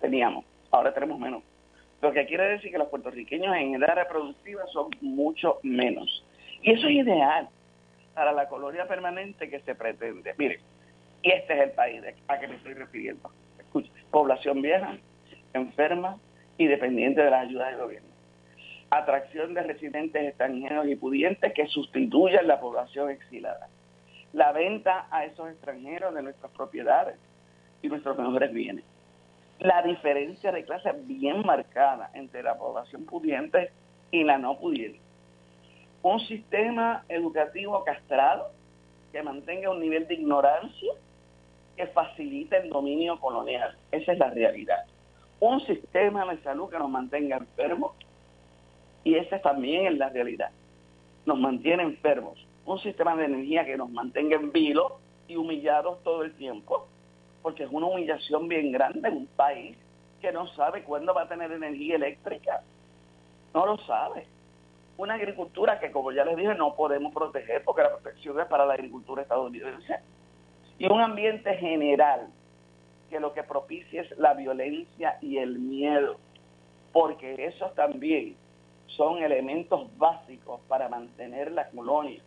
Teníamos, 0.00 0.44
ahora 0.70 0.92
tenemos 0.92 1.18
menos. 1.18 1.42
Lo 2.00 2.12
que 2.12 2.26
quiere 2.26 2.44
decir 2.48 2.72
que 2.72 2.78
los 2.78 2.88
puertorriqueños 2.88 3.54
en 3.56 3.74
edad 3.76 3.94
reproductiva 3.94 4.66
son 4.72 4.90
mucho 5.00 5.58
menos. 5.62 6.24
Y 6.62 6.72
eso 6.72 6.88
es 6.88 6.94
ideal 6.94 7.48
para 8.14 8.32
la 8.32 8.48
colonia 8.48 8.86
permanente 8.86 9.48
que 9.48 9.60
se 9.60 9.74
pretende. 9.74 10.34
Miren, 10.36 10.60
y 11.22 11.30
este 11.30 11.54
es 11.54 11.60
el 11.60 11.70
país 11.70 12.02
a 12.28 12.38
que 12.38 12.48
me 12.48 12.56
estoy 12.56 12.74
refiriendo. 12.74 13.30
Escucha, 13.58 13.90
población 14.10 14.60
vieja, 14.60 14.96
enferma 15.54 16.18
y 16.58 16.66
dependiente 16.66 17.22
de 17.22 17.30
las 17.30 17.46
ayudas 17.46 17.70
del 17.70 17.80
gobierno. 17.80 18.08
Atracción 18.90 19.54
de 19.54 19.62
residentes 19.62 20.22
extranjeros 20.22 20.86
y 20.86 20.96
pudientes 20.96 21.52
que 21.54 21.66
sustituyan 21.66 22.46
la 22.46 22.60
población 22.60 23.10
exilada 23.10 23.68
la 24.32 24.52
venta 24.52 25.06
a 25.10 25.24
esos 25.24 25.50
extranjeros 25.50 26.14
de 26.14 26.22
nuestras 26.22 26.50
propiedades 26.52 27.16
y 27.82 27.88
nuestros 27.88 28.16
mejores 28.16 28.52
bienes. 28.52 28.84
La 29.58 29.82
diferencia 29.82 30.50
de 30.50 30.64
clase 30.64 30.92
bien 31.04 31.44
marcada 31.44 32.10
entre 32.14 32.42
la 32.42 32.56
población 32.56 33.04
pudiente 33.04 33.70
y 34.10 34.24
la 34.24 34.38
no 34.38 34.58
pudiente. 34.58 35.00
Un 36.02 36.18
sistema 36.20 37.04
educativo 37.08 37.84
castrado 37.84 38.50
que 39.12 39.22
mantenga 39.22 39.70
un 39.70 39.80
nivel 39.80 40.08
de 40.08 40.14
ignorancia 40.14 40.92
que 41.76 41.86
facilite 41.88 42.56
el 42.56 42.70
dominio 42.70 43.20
colonial. 43.20 43.76
Esa 43.92 44.12
es 44.12 44.18
la 44.18 44.30
realidad. 44.30 44.84
Un 45.42 45.58
sistema 45.66 46.24
de 46.24 46.40
salud 46.44 46.70
que 46.70 46.78
nos 46.78 46.88
mantenga 46.88 47.36
enfermos 47.36 47.96
y 49.02 49.16
esa 49.16 49.42
también 49.42 49.88
es 49.88 49.98
la 49.98 50.08
realidad. 50.08 50.50
Nos 51.26 51.36
mantiene 51.36 51.82
enfermos 51.82 52.38
un 52.64 52.78
sistema 52.78 53.16
de 53.16 53.24
energía 53.24 53.66
que 53.66 53.76
nos 53.76 53.90
mantenga 53.90 54.36
en 54.36 54.52
vilo 54.52 55.00
y 55.26 55.34
humillados 55.34 56.00
todo 56.04 56.22
el 56.22 56.32
tiempo, 56.36 56.86
porque 57.42 57.64
es 57.64 57.70
una 57.72 57.88
humillación 57.88 58.46
bien 58.46 58.70
grande 58.70 59.08
en 59.08 59.16
un 59.16 59.26
país 59.26 59.76
que 60.20 60.30
no 60.30 60.46
sabe 60.54 60.84
cuándo 60.84 61.12
va 61.12 61.22
a 61.22 61.28
tener 61.28 61.50
energía 61.50 61.96
eléctrica. 61.96 62.62
No 63.52 63.66
lo 63.66 63.78
sabe. 63.78 64.28
Una 64.96 65.14
agricultura 65.14 65.80
que, 65.80 65.90
como 65.90 66.12
ya 66.12 66.24
les 66.24 66.36
dije, 66.36 66.54
no 66.54 66.76
podemos 66.76 67.12
proteger 67.12 67.64
porque 67.64 67.82
la 67.82 67.98
protección 67.98 68.38
es 68.38 68.46
para 68.46 68.64
la 68.64 68.74
agricultura 68.74 69.22
estadounidense. 69.22 69.98
Y 70.78 70.86
un 70.86 71.00
ambiente 71.00 71.52
general 71.56 72.28
que 73.12 73.20
lo 73.20 73.34
que 73.34 73.42
propicia 73.42 74.00
es 74.00 74.18
la 74.18 74.32
violencia 74.32 75.18
y 75.20 75.36
el 75.36 75.58
miedo, 75.58 76.16
porque 76.94 77.44
esos 77.44 77.74
también 77.74 78.34
son 78.86 79.22
elementos 79.22 79.86
básicos 79.98 80.62
para 80.66 80.88
mantener 80.88 81.52
la 81.52 81.68
colonia. 81.68 82.22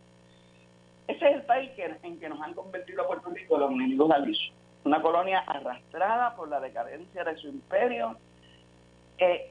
Ese 1.08 1.28
es 1.28 1.34
el 1.34 1.42
país 1.42 1.72
en 2.04 2.20
que 2.20 2.28
nos 2.28 2.40
han 2.40 2.54
convertido 2.54 3.02
a 3.02 3.08
Puerto 3.08 3.30
Rico 3.30 3.58
los 3.58 3.72
enemigos 3.72 4.08
alisos. 4.12 4.52
Una 4.84 5.02
colonia 5.02 5.40
arrastrada 5.40 6.36
por 6.36 6.48
la 6.48 6.60
decadencia 6.60 7.24
de 7.24 7.36
su 7.36 7.48
imperio 7.48 8.16
eh, 9.18 9.50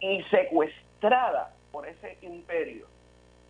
y, 0.00 0.22
secuestrada 0.24 1.54
por 1.70 1.86
ese 1.86 2.18
imperio 2.22 2.88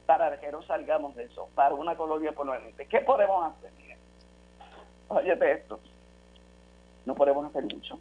para 0.05 0.39
que 0.39 0.53
no 0.53 0.61
salgamos 0.65 1.17
de 1.17 1.25
eso, 1.25 1.49
para 1.55 1.75
una 1.75 1.97
colonia 1.97 2.33
permanente. 2.33 2.87
¿Qué 2.87 3.01
podemos 3.01 3.55
hacer? 3.55 3.71
Óyete 5.09 5.53
esto. 5.53 5.81
No 7.07 7.15
podemos 7.15 7.47
hacer 7.47 7.65
mucho. 7.65 7.99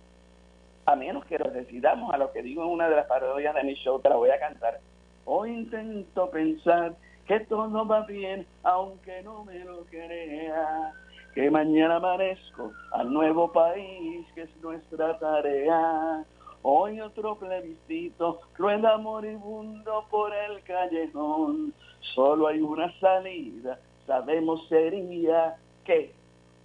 A 0.86 0.96
menos 0.96 1.26
que 1.26 1.38
nos 1.38 1.54
decidamos 1.54 2.14
a 2.14 2.18
lo 2.18 2.32
que 2.32 2.42
digo 2.42 2.64
en 2.64 2.70
una 2.70 2.90
de 2.90 2.96
las 2.96 3.06
parodias 3.06 3.54
de 3.56 3.64
mi 3.64 3.76
show, 3.76 4.00
te 4.00 4.10
la 4.10 4.16
voy 4.16 4.30
a 4.32 4.40
cantar. 4.40 4.80
Hoy 5.26 5.52
intento 5.52 6.30
pensar 6.32 6.96
que 7.28 7.42
todo 7.42 7.86
va 7.86 8.02
bien, 8.08 8.48
aunque 8.64 9.22
no 9.22 9.46
me 9.46 9.60
lo 9.60 9.86
crea, 9.86 10.92
que 11.36 11.52
mañana 11.52 11.98
amanezco 11.98 12.72
al 12.92 13.14
nuevo 13.14 13.52
país, 13.52 14.26
que 14.34 14.42
es 14.42 14.50
nuestra 14.64 15.20
tarea. 15.20 16.26
Hoy 16.64 17.00
otro 17.00 17.36
plebiscito, 17.36 18.42
rueda 18.58 18.98
moribundo 18.98 20.06
por 20.10 20.34
el 20.34 20.62
callejón, 20.64 21.74
solo 22.16 22.48
hay 22.48 22.60
una 22.60 22.92
salida, 23.00 23.80
sabemos 24.08 24.68
sería 24.68 25.56
que 25.86 26.12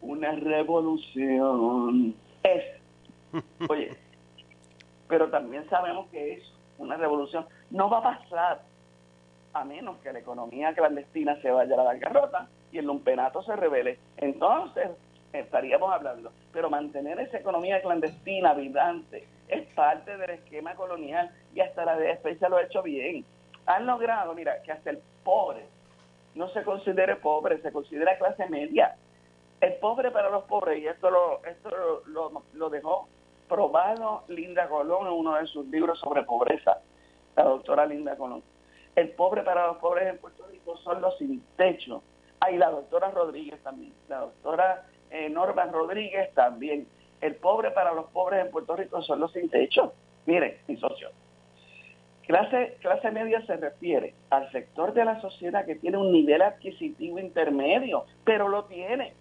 una 0.00 0.32
revolución 0.32 2.14
es. 2.44 2.64
Oye, 3.68 3.96
pero 5.08 5.28
también 5.30 5.68
sabemos 5.68 6.08
que 6.10 6.34
es 6.34 6.52
una 6.78 6.96
revolución. 6.96 7.46
No 7.70 7.90
va 7.90 7.98
a 7.98 8.18
pasar 8.18 8.62
a 9.52 9.64
menos 9.64 9.98
que 9.98 10.12
la 10.12 10.18
economía 10.18 10.74
clandestina 10.74 11.40
se 11.40 11.50
vaya 11.50 11.74
a 11.74 11.78
la 11.78 11.84
bancarrota 11.84 12.48
y 12.72 12.78
el 12.78 12.86
lumpenato 12.86 13.42
se 13.42 13.54
revele, 13.54 13.98
entonces 14.16 14.90
estaríamos 15.32 15.92
hablando. 15.92 16.32
Pero 16.52 16.70
mantener 16.70 17.20
esa 17.20 17.38
economía 17.38 17.80
clandestina, 17.80 18.54
vibrante, 18.54 19.26
es 19.48 19.66
parte 19.74 20.16
del 20.16 20.30
esquema 20.30 20.74
colonial 20.74 21.30
y 21.54 21.60
hasta 21.60 21.84
la 21.84 21.96
de 21.96 22.18
se 22.22 22.48
lo 22.48 22.56
ha 22.56 22.62
hecho 22.62 22.82
bien. 22.82 23.24
Han 23.66 23.86
logrado, 23.86 24.34
mira, 24.34 24.62
que 24.62 24.72
hasta 24.72 24.90
el 24.90 24.98
pobre 25.22 25.64
no 26.34 26.48
se 26.48 26.62
considere 26.64 27.16
pobre, 27.16 27.60
se 27.62 27.72
considera 27.72 28.18
clase 28.18 28.48
media. 28.48 28.96
El 29.64 29.76
pobre 29.76 30.10
para 30.10 30.28
los 30.28 30.44
pobres, 30.44 30.78
y 30.78 30.86
esto 30.86 31.08
lo, 31.08 31.42
esto 31.42 31.70
lo, 32.52 32.68
dejó 32.68 33.08
probado 33.48 34.24
Linda 34.28 34.68
Colón 34.68 35.06
en 35.06 35.14
uno 35.14 35.36
de 35.36 35.46
sus 35.46 35.66
libros 35.68 35.98
sobre 36.00 36.22
pobreza, 36.22 36.82
la 37.34 37.44
doctora 37.44 37.86
Linda 37.86 38.14
Colón. 38.14 38.42
El 38.94 39.12
pobre 39.12 39.42
para 39.42 39.68
los 39.68 39.78
pobres 39.78 40.06
en 40.06 40.18
Puerto 40.18 40.46
Rico 40.48 40.76
son 40.76 41.00
los 41.00 41.16
sin 41.16 41.42
techo. 41.56 42.02
Ah, 42.40 42.50
y 42.50 42.58
la 42.58 42.68
doctora 42.68 43.10
Rodríguez 43.10 43.58
también, 43.62 43.94
la 44.06 44.18
doctora 44.18 44.84
eh, 45.10 45.30
Norma 45.30 45.64
Rodríguez 45.64 46.34
también. 46.34 46.86
El 47.22 47.36
pobre 47.36 47.70
para 47.70 47.94
los 47.94 48.10
pobres 48.10 48.44
en 48.44 48.50
Puerto 48.50 48.76
Rico 48.76 49.00
son 49.00 49.18
los 49.18 49.32
sin 49.32 49.48
techo. 49.48 49.94
Miren, 50.26 50.58
mi 50.68 50.76
socio. 50.76 51.08
Clase, 52.26 52.76
clase 52.82 53.10
media 53.10 53.40
se 53.46 53.56
refiere 53.56 54.12
al 54.28 54.52
sector 54.52 54.92
de 54.92 55.06
la 55.06 55.22
sociedad 55.22 55.64
que 55.64 55.76
tiene 55.76 55.96
un 55.96 56.12
nivel 56.12 56.42
adquisitivo 56.42 57.18
intermedio, 57.18 58.04
pero 58.24 58.48
lo 58.48 58.66
tiene. 58.66 59.14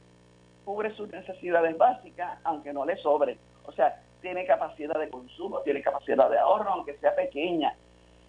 Cubre 0.65 0.96
sus 0.96 1.10
necesidades 1.10 1.77
básicas, 1.77 2.39
aunque 2.43 2.74
no 2.74 2.86
le 2.86 2.98
sobre. 2.98 3.38
O 3.65 3.72
sea, 3.72 4.01
tiene 4.22 4.46
capacidad 4.46 4.98
de 4.98 5.10
consumo, 5.10 5.60
tiene 5.62 5.82
capacidad 5.82 6.29
de 6.29 6.39
ahorro, 6.39 6.72
aunque 6.72 6.98
sea 6.98 7.15
pequeña. 7.15 7.75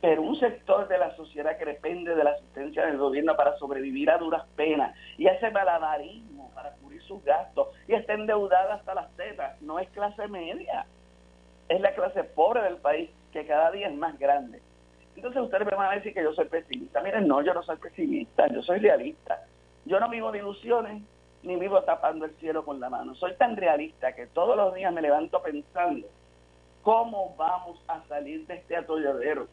Pero 0.01 0.23
un 0.23 0.39
sector 0.39 0.87
de 0.89 0.99
la 0.99 1.17
sociedad 1.17 1.57
que 1.57 1.65
depende 1.65 2.15
de 2.15 2.25
la 2.25 2.33
asistencia 2.33 2.85
del 2.85 2.99
gobierno 2.99 3.37
para 3.37 3.57
sobrevivir 3.57 4.11
a 4.11 4.19
duras 4.19 4.45
penas 4.55 4.95
y 5.17 5.29
hace 5.29 5.51
malabarismo 5.51 6.51
para 6.55 6.73
cubrir 6.73 7.01
sus 7.03 7.25
gastos 7.25 7.69
y 7.89 7.95
está 7.95 8.13
endeudada 8.13 8.75
hasta 8.75 8.95
las 8.95 9.11
tetas, 9.17 9.63
no 9.63 9.79
es 9.79 9.89
clase 9.91 10.29
media. 10.29 10.85
Es 11.69 11.81
la 11.81 11.95
clase 11.95 12.23
pobre 12.25 12.63
del 12.63 12.77
país 12.77 13.09
que 13.33 13.47
cada 13.47 13.71
día 13.71 13.89
es 13.89 13.95
más 13.95 14.19
grande. 14.19 14.61
Entonces 15.17 15.41
ustedes 15.41 15.67
me 15.67 15.77
van 15.77 15.93
a 15.93 15.95
decir 15.95 16.13
que 16.13 16.23
yo 16.23 16.35
soy 16.35 16.47
pesimista. 16.47 17.01
Miren, 17.01 17.27
no, 17.27 17.41
yo 17.41 17.55
no 17.55 17.63
soy 17.63 17.77
pesimista, 17.77 18.47
yo 18.49 18.63
soy 18.63 18.81
realista. 18.81 19.43
Yo 19.87 20.01
no 20.01 20.09
vivo 20.09 20.33
de 20.33 20.39
ilusiones, 20.39 21.03
ni 21.45 21.57
vivo 21.57 21.83
tapando 21.83 22.25
el 22.25 22.35
cielo 22.37 22.65
con 22.65 22.81
la 22.81 22.91
mano. 22.91 23.15
Soy 23.15 23.35
tan 23.35 23.57
realista 23.57 24.15
que 24.15 24.27
todos 24.27 24.57
los 24.57 24.75
días 24.75 24.93
me 24.93 25.03
levanto 25.03 25.43
pensando 25.43 26.09
cómo 26.83 27.35
vamos 27.37 27.83
a 27.89 28.03
salir 28.09 28.47
de 28.47 28.55
este 28.55 28.77
atolladero. 28.77 29.49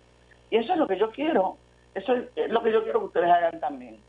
Y 0.49 0.57
eso 0.57 0.73
es 0.73 0.79
lo 0.79 0.87
que 0.87 0.97
yo 0.97 1.11
quiero, 1.11 1.57
eso 1.95 2.13
es 2.35 2.49
lo 2.49 2.61
que 2.61 2.71
yo 2.71 2.83
quiero 2.83 2.99
que 2.99 3.05
ustedes 3.05 3.29
hagan 3.29 3.59
también. 3.59 3.99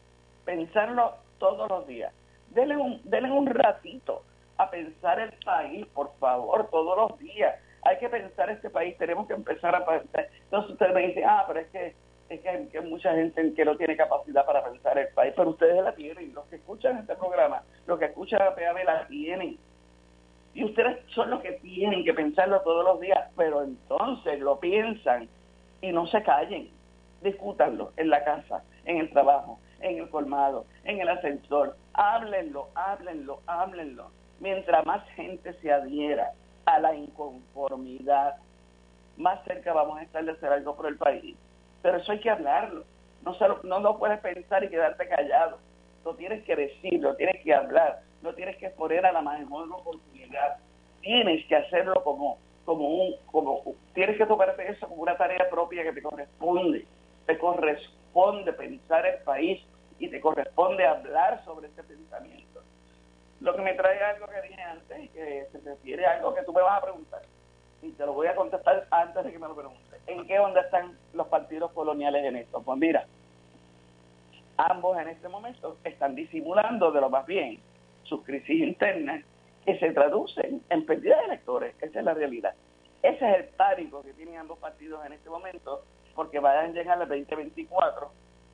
Pensarlo 0.44 1.14
todos 1.38 1.68
los 1.68 1.86
días. 1.86 2.12
Denle 2.50 2.76
un, 2.76 3.00
denle 3.04 3.30
un 3.30 3.46
ratito 3.46 4.22
a 4.58 4.70
pensar 4.70 5.18
el 5.20 5.32
país, 5.44 5.86
por 5.88 6.12
favor, 6.18 6.68
todos 6.70 6.96
los 6.96 7.18
días. 7.18 7.56
Hay 7.82 7.98
que 7.98 8.08
pensar 8.08 8.50
este 8.50 8.70
país, 8.70 8.96
tenemos 8.98 9.26
que 9.26 9.34
empezar 9.34 9.74
a 9.74 9.84
pensar. 9.84 10.28
Entonces 10.44 10.72
ustedes 10.72 10.94
me 10.94 11.06
dicen, 11.08 11.24
ah, 11.26 11.44
pero 11.46 11.60
es 11.60 11.68
que 11.68 11.94
es 12.34 12.70
que 12.70 12.80
mucha 12.80 13.14
gente 13.14 13.52
que 13.54 13.64
no 13.64 13.76
tiene 13.76 13.96
capacidad 13.96 14.44
para 14.46 14.64
pensar 14.64 14.98
el 14.98 15.08
país, 15.08 15.32
pero 15.36 15.50
ustedes 15.50 15.82
la 15.82 15.94
tienen, 15.94 16.32
los 16.34 16.44
que 16.46 16.56
escuchan 16.56 16.98
este 16.98 17.14
programa, 17.16 17.62
los 17.86 17.98
que 17.98 18.06
escuchan 18.06 18.40
la 18.40 18.54
PAB 18.54 18.84
la 18.84 19.06
tienen. 19.06 19.58
Y 20.54 20.64
ustedes 20.64 20.98
son 21.14 21.30
los 21.30 21.40
que 21.40 21.52
tienen 21.52 22.04
que 22.04 22.12
pensarlo 22.12 22.60
todos 22.60 22.84
los 22.84 23.00
días, 23.00 23.30
pero 23.36 23.62
entonces 23.62 24.38
lo 24.40 24.60
piensan 24.60 25.28
y 25.80 25.92
no 25.92 26.06
se 26.06 26.22
callen. 26.22 26.68
Discútanlo 27.22 27.92
en 27.96 28.10
la 28.10 28.24
casa, 28.24 28.62
en 28.84 28.98
el 28.98 29.10
trabajo, 29.10 29.58
en 29.80 29.98
el 29.98 30.10
colmado, 30.10 30.66
en 30.84 31.00
el 31.00 31.08
ascensor. 31.08 31.76
Háblenlo, 31.94 32.68
háblenlo, 32.74 33.40
háblenlo. 33.46 34.10
Mientras 34.40 34.84
más 34.84 35.08
gente 35.10 35.52
se 35.54 35.72
adhiera 35.72 36.32
a 36.66 36.78
la 36.80 36.94
inconformidad, 36.94 38.36
más 39.16 39.42
cerca 39.44 39.72
vamos 39.72 39.98
a 39.98 40.02
estar 40.02 40.24
de 40.24 40.32
hacer 40.32 40.52
algo 40.52 40.74
por 40.74 40.86
el 40.86 40.96
país. 40.96 41.36
Pero 41.82 41.98
eso 41.98 42.12
hay 42.12 42.20
que 42.20 42.30
hablarlo. 42.30 42.84
No, 43.24 43.36
lo, 43.38 43.60
no 43.62 43.80
lo 43.80 43.98
puedes 43.98 44.20
pensar 44.20 44.64
y 44.64 44.68
quedarte 44.68 45.08
callado. 45.08 45.58
Lo 46.04 46.14
tienes 46.14 46.44
que 46.44 46.56
decir, 46.56 47.00
lo 47.00 47.14
tienes 47.14 47.42
que 47.42 47.54
hablar, 47.54 48.00
lo 48.22 48.34
tienes 48.34 48.56
que 48.56 48.70
poner 48.70 49.06
a 49.06 49.12
la 49.12 49.22
mejor 49.22 49.70
oportunidad. 49.72 50.56
Tienes 51.00 51.46
que 51.46 51.56
hacerlo 51.56 52.02
como, 52.02 52.38
como 52.64 52.88
un, 52.88 53.16
como, 53.26 53.62
tienes 53.94 54.16
que 54.16 54.26
tomarte 54.26 54.70
eso 54.70 54.88
como 54.88 55.02
una 55.02 55.16
tarea 55.16 55.48
propia 55.50 55.82
que 55.82 55.92
te 55.92 56.02
corresponde. 56.02 56.86
Te 57.26 57.38
corresponde 57.38 58.52
pensar 58.52 59.06
el 59.06 59.22
país 59.22 59.62
y 59.98 60.08
te 60.08 60.20
corresponde 60.20 60.84
hablar 60.84 61.44
sobre 61.44 61.68
ese 61.68 61.82
pensamiento. 61.84 62.62
Lo 63.40 63.54
que 63.54 63.62
me 63.62 63.74
trae 63.74 64.02
algo 64.02 64.26
que 64.26 64.48
dije 64.48 64.62
antes, 64.62 65.10
que 65.10 65.46
se 65.52 65.58
refiere 65.58 66.06
a 66.06 66.12
algo 66.14 66.34
que 66.34 66.42
tú 66.42 66.52
me 66.52 66.62
vas 66.62 66.78
a 66.78 66.82
preguntar 66.82 67.22
y 67.82 67.90
te 67.90 68.06
lo 68.06 68.12
voy 68.12 68.28
a 68.28 68.36
contestar 68.36 68.86
antes 68.90 69.24
de 69.24 69.32
que 69.32 69.38
me 69.38 69.48
lo 69.48 69.56
pregunte. 69.56 69.91
¿En 70.06 70.26
qué 70.26 70.38
onda 70.38 70.62
están 70.62 70.96
los 71.14 71.28
partidos 71.28 71.72
coloniales 71.72 72.24
en 72.24 72.36
esto? 72.36 72.62
Pues 72.62 72.78
mira, 72.78 73.06
ambos 74.56 74.98
en 74.98 75.08
este 75.08 75.28
momento 75.28 75.76
están 75.84 76.14
disimulando 76.14 76.90
de 76.90 77.00
lo 77.00 77.10
más 77.10 77.26
bien 77.26 77.60
sus 78.04 78.22
crisis 78.24 78.62
internas 78.62 79.24
que 79.64 79.78
se 79.78 79.92
traducen 79.92 80.62
en 80.68 80.86
pérdida 80.86 81.18
de 81.18 81.24
electores. 81.26 81.74
Esa 81.80 82.00
es 82.00 82.04
la 82.04 82.14
realidad. 82.14 82.54
Ese 83.02 83.30
es 83.30 83.36
el 83.38 83.44
pánico 83.56 84.02
que 84.02 84.12
tienen 84.12 84.36
ambos 84.36 84.58
partidos 84.58 85.04
en 85.06 85.12
este 85.12 85.30
momento 85.30 85.84
porque 86.14 86.38
vayan 86.38 86.70
a 86.70 86.72
llegar 86.72 87.00
al 87.00 87.08
2024 87.08 88.10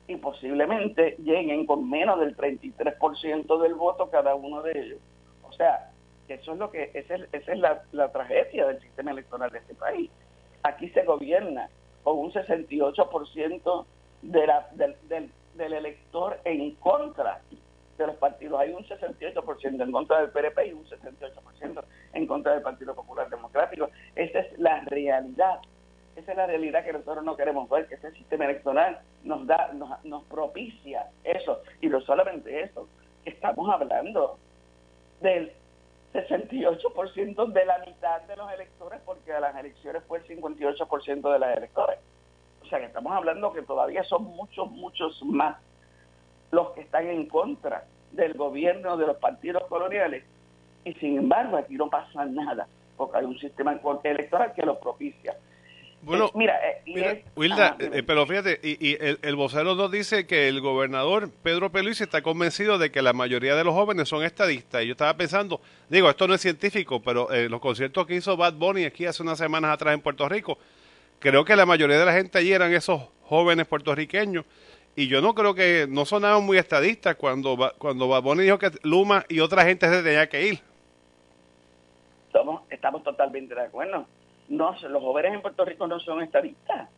y 0.07 0.15
posiblemente 0.15 1.15
lleguen 1.19 1.65
con 1.65 1.87
menos 1.87 2.19
del 2.19 2.35
33% 2.35 3.61
del 3.61 3.75
voto 3.75 4.09
cada 4.09 4.33
uno 4.35 4.61
de 4.63 4.71
ellos. 4.79 4.99
O 5.43 5.51
sea, 5.51 5.91
eso 6.27 6.53
es 6.53 6.57
lo 6.57 6.71
que 6.71 6.89
esa 6.93 7.15
es, 7.15 7.59
la, 7.91 8.11
tragedia 8.11 8.65
del 8.67 8.79
sistema 8.81 9.11
electoral 9.11 9.51
de 9.51 9.59
este 9.59 9.75
país. 9.75 10.09
Aquí 10.63 10.89
se 10.89 11.03
gobierna 11.03 11.69
con 12.03 12.17
un 12.17 12.31
68% 12.31 13.85
de 14.21 14.47
la, 14.47 14.69
del, 14.73 14.95
del, 15.55 15.73
elector 15.73 16.39
en 16.45 16.75
contra 16.75 17.41
de 17.97 18.07
los 18.07 18.15
partidos. 18.15 18.59
Hay 18.59 18.71
un 18.71 18.83
68% 18.85 19.83
en 19.83 19.91
contra 19.91 20.21
del 20.21 20.31
PRP 20.31 20.67
y 20.67 20.73
un 20.73 20.85
68% 20.85 21.83
en 22.13 22.27
contra 22.27 22.53
del 22.53 22.61
Partido 22.61 22.95
Popular 22.95 23.29
Democrático. 23.29 23.89
Esa 24.15 24.39
es 24.39 24.59
la 24.59 24.81
realidad. 24.81 25.59
Esa 26.15 26.31
es 26.31 26.37
la 26.37 26.47
realidad 26.47 26.83
que 26.83 26.93
nosotros 26.93 27.23
no 27.23 27.37
queremos 27.37 27.69
ver, 27.69 27.87
que 27.87 27.95
este 27.95 28.11
sistema 28.11 28.45
electoral 28.45 28.99
nos 29.23 29.45
da, 29.47 29.71
nos, 29.73 30.03
nos 30.03 30.23
propicia 30.25 31.07
eso. 31.23 31.61
Y 31.81 31.87
no 31.87 32.01
solamente 32.01 32.61
eso, 32.61 32.87
estamos 33.25 33.69
hablando 33.69 34.37
del 35.21 35.51
68% 36.13 37.51
de 37.51 37.65
la 37.65 37.77
mitad 37.79 38.21
de 38.21 38.35
los 38.35 38.51
electores, 38.51 38.99
porque 39.05 39.31
a 39.33 39.39
las 39.39 39.55
elecciones 39.55 40.03
fue 40.07 40.19
el 40.19 40.27
58% 40.27 41.33
de 41.33 41.39
los 41.39 41.57
electores. 41.57 41.99
O 42.63 42.65
sea 42.65 42.79
que 42.79 42.85
estamos 42.85 43.13
hablando 43.13 43.53
que 43.53 43.61
todavía 43.61 44.03
son 44.03 44.23
muchos, 44.23 44.69
muchos 44.71 45.23
más 45.23 45.57
los 46.51 46.71
que 46.71 46.81
están 46.81 47.07
en 47.07 47.27
contra 47.27 47.85
del 48.11 48.33
gobierno 48.33 48.97
de 48.97 49.07
los 49.07 49.17
partidos 49.17 49.63
coloniales. 49.67 50.23
Y 50.83 50.93
sin 50.93 51.17
embargo, 51.17 51.57
aquí 51.57 51.75
no 51.75 51.89
pasa 51.89 52.25
nada, 52.25 52.67
porque 52.97 53.17
hay 53.17 53.25
un 53.25 53.37
sistema 53.39 53.79
electoral 54.03 54.53
que 54.53 54.65
lo 54.65 54.79
propicia. 54.79 55.35
Bueno, 56.01 56.27
eh, 56.27 56.31
mira, 56.35 56.59
eh, 56.85 57.25
Wilda, 57.35 57.75
eh, 57.79 58.03
pero 58.03 58.25
fíjate, 58.25 58.59
y, 58.63 58.97
el, 59.01 59.35
vocero 59.35 59.75
nos 59.75 59.91
dice 59.91 60.25
que 60.25 60.47
el 60.47 60.61
gobernador 60.61 61.29
Pedro 61.43 61.71
Peluís 61.71 61.99
está 61.99 62.21
convencido 62.21 62.77
de 62.77 62.89
que 62.89 63.01
la 63.01 63.11
mayoría 63.11 63.55
de 63.55 63.63
los 63.63 63.73
jóvenes 63.73 64.07
son 64.07 64.23
estadistas. 64.23 64.83
Y 64.83 64.87
yo 64.87 64.91
estaba 64.93 65.15
pensando, 65.15 65.59
digo, 65.89 66.09
esto 66.09 66.27
no 66.27 66.33
es 66.35 66.41
científico, 66.41 67.01
pero 67.01 67.27
los 67.49 67.59
conciertos 67.59 68.07
que 68.07 68.15
hizo 68.15 68.37
Bad 68.37 68.53
Bunny 68.53 68.85
aquí 68.85 69.05
hace 69.05 69.23
unas 69.23 69.37
semanas 69.37 69.71
atrás 69.71 69.93
en 69.93 70.01
Puerto 70.01 70.27
Rico, 70.29 70.57
creo 71.19 71.43
que 71.43 71.55
la 71.55 71.65
mayoría 71.65 71.99
de 71.99 72.05
la 72.05 72.13
gente 72.13 72.37
allí 72.37 72.53
eran 72.53 72.73
esos 72.73 73.01
jóvenes 73.23 73.67
puertorriqueños. 73.67 74.45
Y 74.95 75.07
yo 75.07 75.21
no 75.21 75.35
creo 75.35 75.53
que 75.53 75.85
no 75.89 76.05
sonaban 76.05 76.45
muy 76.45 76.57
estadistas 76.57 77.15
cuando, 77.15 77.73
cuando 77.77 78.07
Bad 78.07 78.23
Bunny 78.23 78.43
dijo 78.43 78.57
que 78.57 78.71
Luma 78.83 79.25
y 79.27 79.41
otra 79.41 79.63
gente 79.65 79.87
se 79.87 80.01
tenía 80.01 80.27
que 80.27 80.47
ir. 80.47 80.59
Somos, 82.31 82.61
estamos 82.69 83.03
totalmente 83.03 83.53
de 83.53 83.61
acuerdo 83.61 84.05
no, 84.49 84.75
los 84.81 85.03
jóvenes 85.03 85.33
en 85.35 85.41
Puerto 85.41 85.63
Rico 85.63 85.87
no 85.87 85.99
son 85.99 86.23
estadistas. 86.23 86.89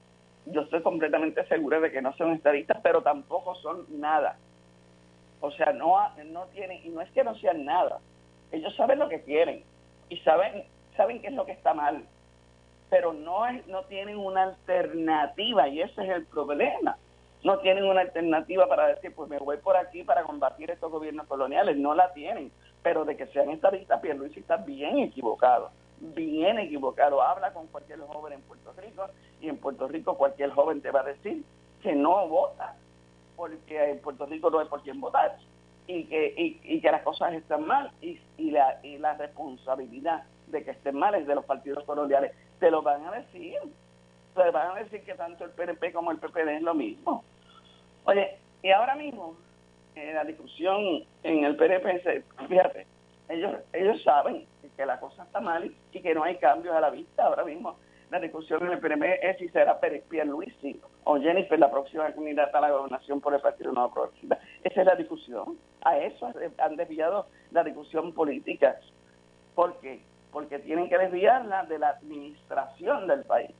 Yo 0.45 0.61
estoy 0.61 0.81
completamente 0.81 1.45
segura 1.47 1.79
de 1.79 1.91
que 1.91 2.01
no 2.01 2.13
son 2.13 2.31
estadistas, 2.31 2.79
pero 2.81 3.01
tampoco 3.01 3.55
son 3.55 3.85
nada. 3.99 4.37
O 5.41 5.51
sea, 5.51 5.73
no, 5.73 5.97
no 6.27 6.45
tienen, 6.47 6.79
y 6.85 6.89
no 6.89 7.01
es 7.01 7.11
que 7.11 7.23
no 7.23 7.35
sean 7.35 7.65
nada. 7.65 7.99
Ellos 8.51 8.73
saben 8.75 8.99
lo 8.99 9.09
que 9.09 9.21
quieren 9.21 9.63
y 10.09 10.17
saben, 10.19 10.63
saben 10.95 11.21
qué 11.21 11.27
es 11.27 11.33
lo 11.33 11.45
que 11.45 11.51
está 11.51 11.73
mal, 11.73 12.03
pero 12.89 13.13
no, 13.13 13.45
es, 13.45 13.65
no 13.67 13.83
tienen 13.83 14.17
una 14.17 14.43
alternativa 14.43 15.67
y 15.67 15.81
ese 15.81 16.03
es 16.03 16.09
el 16.09 16.25
problema. 16.25 16.97
No 17.43 17.59
tienen 17.59 17.83
una 17.85 18.01
alternativa 18.01 18.67
para 18.67 18.87
decir, 18.87 19.13
pues 19.13 19.29
me 19.29 19.39
voy 19.39 19.57
por 19.57 19.75
aquí 19.75 20.03
para 20.03 20.23
combatir 20.23 20.71
estos 20.71 20.91
gobiernos 20.91 21.27
coloniales. 21.27 21.75
No 21.75 21.95
la 21.95 22.13
tienen, 22.13 22.51
pero 22.81 23.03
de 23.03 23.17
que 23.17 23.27
sean 23.27 23.49
estadistas, 23.49 23.99
Pierluisi 23.99 24.39
está 24.39 24.57
bien 24.57 24.99
equivocado 24.99 25.71
bien 26.01 26.59
equivocado. 26.59 27.21
Habla 27.21 27.53
con 27.53 27.67
cualquier 27.67 27.99
joven 27.99 28.33
en 28.33 28.41
Puerto 28.41 28.73
Rico 28.77 29.07
y 29.39 29.49
en 29.49 29.57
Puerto 29.57 29.87
Rico 29.87 30.17
cualquier 30.17 30.51
joven 30.51 30.81
te 30.81 30.91
va 30.91 31.01
a 31.01 31.03
decir 31.03 31.43
que 31.81 31.95
no 31.95 32.27
vota 32.27 32.75
porque 33.35 33.91
en 33.91 33.99
Puerto 33.99 34.25
Rico 34.25 34.49
no 34.49 34.59
hay 34.59 34.67
por 34.67 34.81
quién 34.83 34.99
votar. 34.99 35.37
y 35.87 36.03
que, 36.05 36.33
y, 36.37 36.79
que 36.79 36.91
las 36.91 37.01
cosas 37.01 37.33
están 37.33 37.65
mal 37.65 37.91
y, 38.01 38.19
y, 38.37 38.51
la, 38.51 38.79
y 38.83 38.97
la 38.97 39.15
responsabilidad 39.15 40.23
de 40.47 40.63
que 40.63 40.71
estén 40.71 40.95
mal 40.97 41.15
es 41.15 41.25
de 41.27 41.35
los 41.35 41.45
partidos 41.45 41.83
coloniales. 41.85 42.33
Te 42.59 42.69
lo 42.69 42.81
van 42.81 43.05
a 43.05 43.11
decir. 43.11 43.57
Te 44.35 44.51
van 44.51 44.77
a 44.77 44.79
decir 44.79 45.03
que 45.03 45.15
tanto 45.15 45.43
el 45.43 45.51
PNP 45.51 45.91
como 45.91 46.11
el 46.11 46.17
PPD 46.17 46.49
es 46.49 46.61
lo 46.61 46.73
mismo. 46.73 47.23
Oye, 48.05 48.37
y 48.63 48.71
ahora 48.71 48.95
mismo, 48.95 49.35
en 49.95 50.15
la 50.15 50.23
discusión 50.23 51.03
en 51.23 51.43
el 51.43 51.55
PNP, 51.55 52.23
fíjate, 52.47 52.87
ellos, 53.27 53.55
ellos 53.73 54.01
saben 54.03 54.45
que 54.81 54.85
la 54.87 54.99
cosa 54.99 55.23
está 55.23 55.39
mal 55.39 55.71
y 55.91 56.01
que 56.01 56.15
no 56.15 56.23
hay 56.23 56.37
cambios 56.37 56.75
a 56.75 56.81
la 56.81 56.89
vista 56.89 57.25
ahora 57.25 57.45
mismo 57.45 57.77
la 58.09 58.19
discusión 58.19 58.65
en 58.65 58.71
el 58.71 58.79
PNP 58.79 59.29
es 59.29 59.37
si 59.37 59.47
será 59.49 59.79
Pérez 59.79 60.03
Pierluisi 60.09 60.81
o 61.03 61.17
Jennifer 61.17 61.57
la 61.57 61.69
próxima 61.69 62.11
candidata 62.11 62.57
a 62.57 62.61
la 62.61 62.71
gobernación 62.71 63.21
por 63.21 63.33
el 63.33 63.39
Partido 63.39 63.71
Nuevo 63.71 63.93
Progresista. 63.93 64.37
Esa 64.63 64.81
es 64.81 64.85
la 64.85 64.95
discusión. 64.95 65.57
A 65.83 65.97
eso 65.97 66.29
han 66.57 66.75
desviado 66.75 67.27
la 67.51 67.63
discusión 67.63 68.11
política. 68.11 68.77
¿Por 69.55 69.79
qué? 69.79 70.01
Porque 70.33 70.59
tienen 70.59 70.89
que 70.89 70.97
desviarla 70.97 71.63
de 71.63 71.79
la 71.79 71.89
administración 71.89 73.07
del 73.07 73.23
país. 73.23 73.51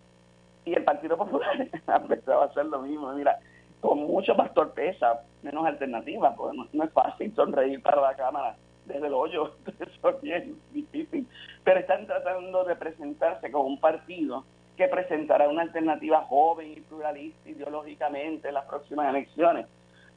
Y 0.66 0.74
el 0.74 0.84
Partido 0.84 1.16
Popular 1.16 1.56
ha 1.88 1.96
empezado 1.96 2.42
a 2.42 2.46
hacer 2.46 2.66
lo 2.66 2.82
mismo. 2.82 3.14
Mira, 3.14 3.40
con 3.80 4.00
mucho 4.00 4.36
más 4.36 4.54
torpeza, 4.54 5.22
menos 5.44 5.66
alternativa, 5.66 6.36
porque 6.36 6.58
no 6.74 6.84
es 6.84 6.92
fácil 6.92 7.34
sonreír 7.36 7.82
para 7.82 8.02
la 8.02 8.16
Cámara 8.16 8.58
desde 8.86 9.08
el 9.08 9.14
hoyo, 9.14 9.54
eso 9.80 10.10
es 10.10 10.22
bien 10.22 10.60
difícil, 10.72 11.28
pero 11.64 11.80
están 11.80 12.06
tratando 12.08 12.64
de 12.64 12.76
presentarse 12.76 13.52
como 13.52 13.68
un 13.68 13.80
partido 13.80 14.44
que 14.78 14.88
presentará 14.88 15.48
una 15.48 15.64
alternativa 15.64 16.22
joven 16.24 16.74
y 16.74 16.82
pluralista 16.82 17.50
ideológicamente 17.50 18.48
en 18.48 18.54
las 18.56 18.66
próximas 18.66 19.10
elecciones. 19.10 19.68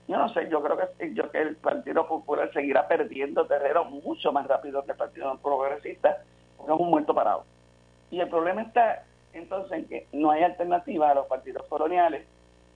Yo 0.07 0.19
no 0.19 0.29
sé, 0.33 0.49
yo 0.51 0.63
creo 0.63 0.79
que, 0.99 1.15
yo 1.15 1.31
que 1.31 1.41
el 1.41 1.57
Partido 1.57 2.07
Popular 2.07 2.53
seguirá 2.53 2.87
perdiendo 2.87 3.47
terreno 3.47 3.85
mucho 3.85 4.33
más 4.33 4.47
rápido 4.47 4.85
que 4.85 4.93
el 4.93 4.99
Partido 4.99 5.39
Progresista, 5.39 6.19
porque 6.57 6.73
es 6.73 6.81
un 6.81 6.91
muerto 6.91 7.15
parado. 7.15 7.45
Y 8.11 8.21
el 8.21 8.29
problema 8.29 8.63
está 8.63 9.05
entonces 9.33 9.73
en 9.73 9.85
que 9.87 10.07
no 10.13 10.31
hay 10.31 10.43
alternativa 10.43 11.11
a 11.11 11.15
los 11.15 11.27
partidos 11.27 11.67
coloniales, 11.69 12.27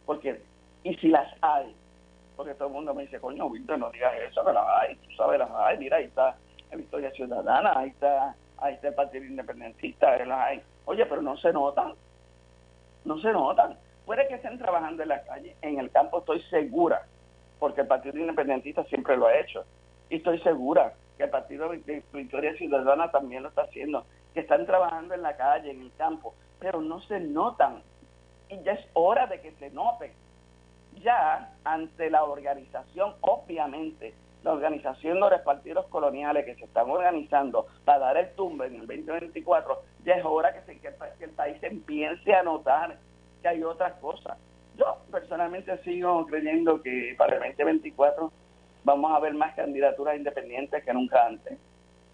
porque, 0.07 0.40
y 0.83 0.94
si 0.96 1.09
las 1.09 1.33
hay, 1.42 1.74
porque 2.38 2.55
todo 2.55 2.68
el 2.68 2.74
mundo 2.74 2.94
me 2.94 3.03
dice, 3.03 3.18
coño, 3.18 3.51
Víctor, 3.51 3.81
no 3.81 3.90
digas 3.90 4.14
eso, 4.31 4.44
que 4.44 4.53
las 4.53 4.64
hay, 4.68 4.94
tú 4.94 5.11
sabes, 5.16 5.40
las 5.40 5.51
hay, 5.51 5.77
mira, 5.77 5.96
ahí 5.96 6.05
está 6.05 6.37
la 6.70 6.77
Victoria 6.77 7.11
Ciudadana, 7.11 7.72
ahí 7.74 7.88
está, 7.88 8.37
ahí 8.59 8.74
está 8.74 8.88
el 8.88 8.94
Partido 8.94 9.24
Independentista, 9.24 10.16
las 10.24 10.38
hay. 10.38 10.62
Oye, 10.85 11.05
pero 11.07 11.20
no 11.20 11.37
se 11.37 11.53
notan, 11.53 11.94
no 13.05 13.18
se 13.18 13.33
notan. 13.33 13.77
Puede 14.07 14.29
que 14.29 14.35
estén 14.35 14.57
trabajando 14.57 15.03
en 15.03 15.09
la 15.09 15.20
calle, 15.24 15.57
en 15.62 15.81
el 15.81 15.90
campo 15.90 16.20
estoy 16.20 16.40
segura, 16.42 17.03
porque 17.59 17.81
el 17.81 17.88
Partido 17.88 18.16
Independentista 18.16 18.85
siempre 18.85 19.16
lo 19.16 19.27
ha 19.27 19.37
hecho, 19.37 19.64
y 20.09 20.18
estoy 20.18 20.38
segura 20.38 20.94
que 21.16 21.24
el 21.24 21.31
Partido 21.31 21.68
de 21.70 22.05
Victoria 22.12 22.55
Ciudadana 22.55 23.11
también 23.11 23.42
lo 23.42 23.48
está 23.48 23.62
haciendo, 23.62 24.07
que 24.33 24.40
están 24.40 24.64
trabajando 24.64 25.12
en 25.12 25.22
la 25.22 25.37
calle, 25.37 25.72
en 25.72 25.83
el 25.83 25.92
campo, 25.98 26.35
pero 26.61 26.81
no 26.81 27.01
se 27.01 27.18
notan. 27.18 27.83
Y 28.48 28.62
ya 28.62 28.74
es 28.74 28.87
hora 28.92 29.27
de 29.27 29.40
que 29.40 29.51
se 29.59 29.70
noten 29.70 30.12
ya 31.01 31.53
ante 31.65 32.11
la 32.11 32.25
organización, 32.25 33.15
obviamente, 33.21 34.15
la 34.45 34.53
organización 34.53 35.21
de 35.21 35.31
los 35.31 35.41
partidos 35.43 35.87
coloniales 35.87 36.45
que 36.45 36.55
se 36.55 36.65
están 36.65 36.89
organizando 36.91 37.67
para 37.85 37.99
dar 37.99 38.17
el 38.17 38.35
tumbe 38.35 38.67
en 38.67 38.75
el 38.75 38.87
2024, 38.87 39.83
ya 40.05 40.15
es 40.15 40.25
hora 40.25 40.53
que, 40.53 40.61
se, 40.63 40.79
que, 40.81 40.89
el, 40.89 41.31
país 41.31 41.63
empiece 41.63 42.35
a 42.35 42.43
notar 42.43 42.97
que 43.43 43.49
hay 43.49 43.63
otras 43.63 43.95
cosas. 43.95 44.39
Yo 44.77 44.99
personalmente 45.11 45.77
sigo 45.79 46.25
creyendo 46.27 46.81
que 46.83 47.15
para 47.19 47.37
el 47.37 47.41
2024 47.41 48.33
vamos 48.85 49.13
a 49.13 49.19
ver 49.21 49.35
más 49.35 49.55
candidaturas 49.55 50.17
independientes 50.17 50.85
que 50.85 50.93
nunca 50.93 51.27
antes 51.27 51.59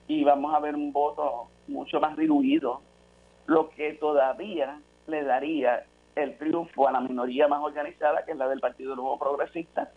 y 0.09 0.25
vamos 0.25 0.55
a 0.55 0.61
ver 0.61 0.75
un 0.75 0.92
voto 0.92 1.49
mucho 1.66 2.01
más 2.01 2.16
diluido, 2.16 2.81
lo 3.47 3.70
que 3.70 3.92
todavía 3.94 4.81
le 5.07 5.25
daría 5.25 5.85
el 6.16 6.37
triunfo 6.38 6.88
a 6.88 6.92
la 6.92 7.00
minoría 7.00 7.48
más 7.48 7.61
organizada, 7.62 8.24
que 8.24 8.33
es 8.33 8.38
la 8.38 8.48
del 8.48 8.61
Partido 8.61 8.94
Nuevo 8.94 9.18
Progresista, 9.18 9.90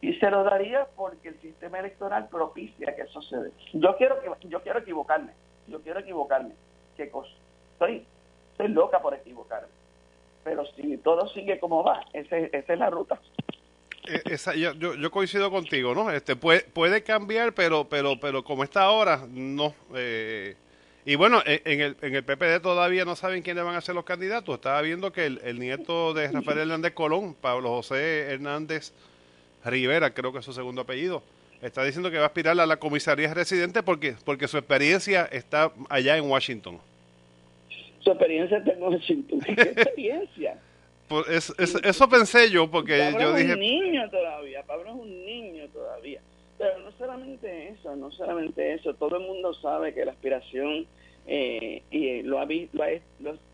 y 0.00 0.12
se 0.14 0.30
lo 0.30 0.44
daría 0.44 0.86
porque 0.96 1.28
el 1.28 1.40
sistema 1.40 1.78
electoral 1.78 2.28
propicia 2.28 2.94
que 2.94 3.02
eso 3.02 3.22
se 3.22 3.36
dé. 3.36 3.50
Yo 3.72 3.96
quiero 3.96 4.16
yo 4.42 4.60
quiero 4.62 4.80
equivocarme, 4.80 5.32
yo 5.66 5.80
quiero 5.80 6.00
equivocarme. 6.00 6.54
¿Qué 6.96 7.08
cosa? 7.08 7.32
Estoy, 7.72 8.06
estoy 8.52 8.68
loca 8.68 9.00
por 9.00 9.14
equivocarme. 9.14 9.68
Pero 10.44 10.66
si 10.66 10.98
todo 10.98 11.26
sigue 11.28 11.58
como 11.58 11.82
va, 11.82 12.04
esa 12.12 12.36
es 12.36 12.78
la 12.78 12.90
ruta. 12.90 13.18
Eh, 14.06 14.20
esa, 14.26 14.54
yo, 14.54 14.74
yo, 14.74 15.10
coincido 15.10 15.50
contigo, 15.50 15.94
¿no? 15.94 16.10
Este 16.10 16.36
puede, 16.36 16.60
puede 16.60 17.02
cambiar, 17.02 17.54
pero 17.54 17.88
pero 17.88 18.20
pero 18.20 18.44
como 18.44 18.62
está 18.62 18.82
ahora, 18.82 19.24
no. 19.26 19.74
Eh, 19.94 20.56
y 21.06 21.16
bueno, 21.16 21.42
en 21.44 21.80
el, 21.80 21.96
en 22.00 22.14
el 22.14 22.24
PPD 22.24 22.62
todavía 22.62 23.04
no 23.04 23.14
saben 23.14 23.42
quiénes 23.42 23.62
van 23.62 23.76
a 23.76 23.80
ser 23.82 23.94
los 23.94 24.04
candidatos. 24.04 24.54
Estaba 24.54 24.80
viendo 24.80 25.12
que 25.12 25.26
el, 25.26 25.58
nieto 25.58 26.14
de 26.14 26.28
Rafael 26.28 26.60
Hernández 26.60 26.94
Colón, 26.94 27.34
Pablo 27.34 27.68
José 27.70 28.32
Hernández 28.32 28.92
Rivera, 29.64 30.14
creo 30.14 30.32
que 30.32 30.38
es 30.38 30.44
su 30.46 30.54
segundo 30.54 30.80
apellido, 30.82 31.22
está 31.60 31.84
diciendo 31.84 32.10
que 32.10 32.16
va 32.16 32.24
a 32.24 32.26
aspirar 32.28 32.58
a 32.58 32.64
la 32.64 32.78
comisaría 32.78 33.34
residente 33.34 33.82
porque, 33.82 34.16
porque 34.24 34.48
su 34.48 34.56
experiencia 34.56 35.26
está 35.30 35.72
allá 35.90 36.16
en 36.16 36.24
Washington. 36.24 36.80
Su 38.00 38.10
experiencia 38.10 38.58
está 38.58 38.72
en 38.72 38.82
Washington. 38.82 39.40
¿Qué 39.40 39.52
experiencia? 39.62 40.58
Pues 41.06 41.52
eso 41.58 42.08
pensé 42.08 42.50
yo, 42.50 42.70
porque 42.70 43.14
yo 43.20 43.34
dije... 43.34 43.50
Es 43.50 43.54
un 43.54 43.60
niño 43.60 44.08
todavía, 44.10 44.62
Pablo 44.62 44.88
es 44.88 44.96
un 44.96 45.24
niño 45.26 45.68
todavía. 45.68 46.20
Pero 46.58 46.78
no 46.78 46.92
solamente 46.92 47.68
eso, 47.68 47.96
no 47.96 48.10
solamente 48.12 48.74
eso, 48.74 48.94
todo 48.94 49.16
el 49.16 49.26
mundo 49.26 49.54
sabe 49.54 49.92
que 49.92 50.04
la 50.04 50.12
aspiración, 50.12 50.86
eh, 51.26 51.82
y 51.90 52.22
lo 52.22 52.38
ha, 52.38 52.46
lo, 52.46 52.84
ha, 52.84 52.88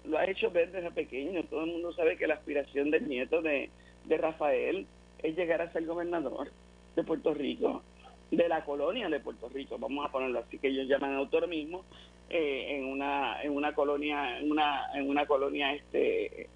lo, 0.05 0.19
ha 0.19 0.25
hecho 0.27 0.51
ver 0.51 0.71
desde 0.71 0.91
pequeño, 0.91 1.45
todo 1.45 1.65
el 1.65 1.71
mundo 1.71 1.93
sabe 1.93 2.17
que 2.17 2.27
la 2.27 2.35
aspiración 2.35 2.91
del 2.91 3.09
nieto 3.09 3.41
de, 3.41 3.71
de 4.05 4.19
Rafael 4.19 4.87
es 5.23 5.37
llegar 5.37 5.63
a 5.63 5.73
ser 5.73 5.87
gobernador 5.87 6.51
de 6.95 7.05
Puerto 7.05 7.33
Rico, 7.33 7.83
de 8.31 8.49
la 8.49 8.65
colonia 8.65 9.09
de 9.09 9.21
Puerto 9.21 9.49
Rico, 9.49 9.79
vamos 9.79 10.07
a 10.07 10.13
ponerlo 10.13 10.41
así, 10.41 10.59
que 10.59 10.69
ellos 10.69 10.87
llaman 10.87 11.15
autonomismo, 11.15 11.85
eh, 12.33 12.77
en 12.77 12.85
una 12.85 13.43
en 13.43 13.51
una 13.51 13.75
colonia 13.75 14.39
en 14.39 14.53
una 14.53 14.85
en 14.95 15.11
una 15.11 15.27
colonia 15.27 15.73
este 15.75 16.49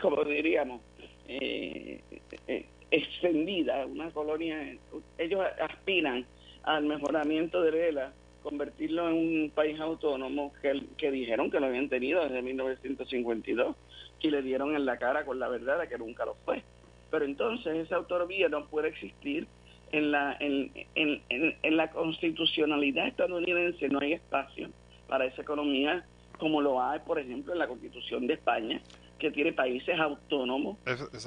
como 0.00 0.22
diríamos 0.22 0.80
eh, 1.26 2.00
eh 2.46 2.66
extendida, 2.90 3.86
una 3.86 4.10
colonia, 4.10 4.76
ellos 5.18 5.40
aspiran 5.60 6.26
al 6.62 6.84
mejoramiento 6.84 7.62
de 7.62 7.70
Vela, 7.70 8.12
convertirlo 8.42 9.08
en 9.08 9.14
un 9.14 9.50
país 9.54 9.78
autónomo 9.80 10.52
que, 10.62 10.82
que 10.96 11.10
dijeron 11.10 11.50
que 11.50 11.60
lo 11.60 11.66
habían 11.66 11.88
tenido 11.88 12.22
desde 12.22 12.42
1952 12.42 13.76
y 14.20 14.30
le 14.30 14.42
dieron 14.42 14.74
en 14.74 14.86
la 14.86 14.98
cara 14.98 15.24
con 15.24 15.38
la 15.38 15.48
verdad 15.48 15.78
de 15.78 15.88
que 15.88 15.98
nunca 15.98 16.24
lo 16.24 16.34
fue. 16.44 16.62
Pero 17.10 17.24
entonces 17.24 17.76
esa 17.76 17.96
autonomía 17.96 18.48
no 18.48 18.66
puede 18.66 18.88
existir 18.88 19.46
en 19.92 20.12
la, 20.12 20.36
en, 20.40 20.70
en, 20.94 21.22
en 21.28 21.76
la 21.76 21.90
constitucionalidad 21.90 23.08
estadounidense, 23.08 23.88
no 23.88 23.98
hay 24.00 24.14
espacio 24.14 24.70
para 25.08 25.26
esa 25.26 25.42
economía 25.42 26.04
como 26.40 26.60
lo 26.60 26.82
hay, 26.82 26.98
por 27.00 27.18
ejemplo, 27.18 27.52
en 27.52 27.58
la 27.60 27.68
constitución 27.68 28.26
de 28.26 28.34
España, 28.34 28.80
que 29.20 29.30
tiene 29.30 29.52
países 29.52 29.96
autónomos 30.00 30.78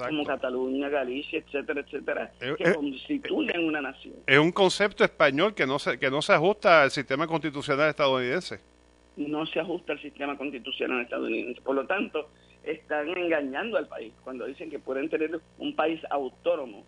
como 0.05 0.25
Cataluña, 0.25 0.89
Galicia, 0.89 1.39
etcétera, 1.39 1.81
etcétera, 1.81 2.31
que 2.39 2.73
constituyen 2.73 3.65
una 3.65 3.81
nación. 3.81 4.15
Es 4.27 4.39
un 4.39 4.51
concepto 4.51 5.05
español 5.05 5.53
que 5.53 5.65
no 5.65 5.79
se 5.79 5.97
que 5.97 6.09
no 6.09 6.21
se 6.21 6.33
ajusta 6.33 6.83
al 6.83 6.91
sistema 6.91 7.25
constitucional 7.27 7.89
estadounidense. 7.89 8.59
No 9.15 9.45
se 9.45 9.59
ajusta 9.59 9.93
al 9.93 10.01
sistema 10.01 10.37
constitucional 10.37 11.01
estadounidense. 11.01 11.61
Por 11.61 11.75
lo 11.75 11.85
tanto, 11.85 12.29
están 12.63 13.09
engañando 13.09 13.77
al 13.77 13.87
país 13.87 14.11
cuando 14.23 14.45
dicen 14.45 14.69
que 14.69 14.79
pueden 14.79 15.09
tener 15.09 15.39
un 15.59 15.75
país 15.75 16.01
autónomo 16.09 16.83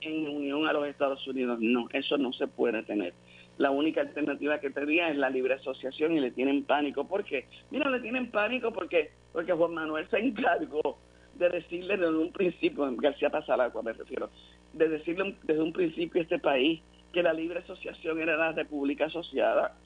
en 0.00 0.28
unión 0.28 0.66
a 0.66 0.72
los 0.72 0.86
Estados 0.86 1.26
Unidos. 1.26 1.58
No, 1.60 1.88
eso 1.92 2.18
no 2.18 2.32
se 2.32 2.46
puede 2.48 2.82
tener 2.82 3.14
la 3.60 3.70
única 3.70 4.00
alternativa 4.00 4.58
que 4.58 4.70
tendría 4.70 5.10
es 5.10 5.18
la 5.18 5.28
libre 5.28 5.52
asociación 5.52 6.16
y 6.16 6.20
le 6.20 6.30
tienen 6.30 6.64
pánico. 6.64 7.04
¿Por 7.06 7.24
qué? 7.24 7.44
Mira, 7.70 7.90
le 7.90 8.00
tienen 8.00 8.30
pánico 8.30 8.72
porque, 8.72 9.10
porque 9.34 9.52
Juan 9.52 9.74
Manuel 9.74 10.08
se 10.08 10.18
encargó 10.18 10.96
de 11.34 11.50
decirle 11.50 11.98
desde 11.98 12.16
un 12.16 12.32
principio, 12.32 12.90
García 12.96 13.28
Pasalagua 13.28 13.82
me 13.82 13.92
refiero, 13.92 14.30
de 14.72 14.88
decirle 14.88 15.36
desde 15.42 15.60
un 15.60 15.74
principio 15.74 16.20
a 16.20 16.22
este 16.22 16.38
país 16.38 16.80
que 17.12 17.22
la 17.22 17.34
libre 17.34 17.58
asociación 17.58 18.18
era 18.18 18.34
la 18.34 18.52
república 18.52 19.04
asociada. 19.04 19.76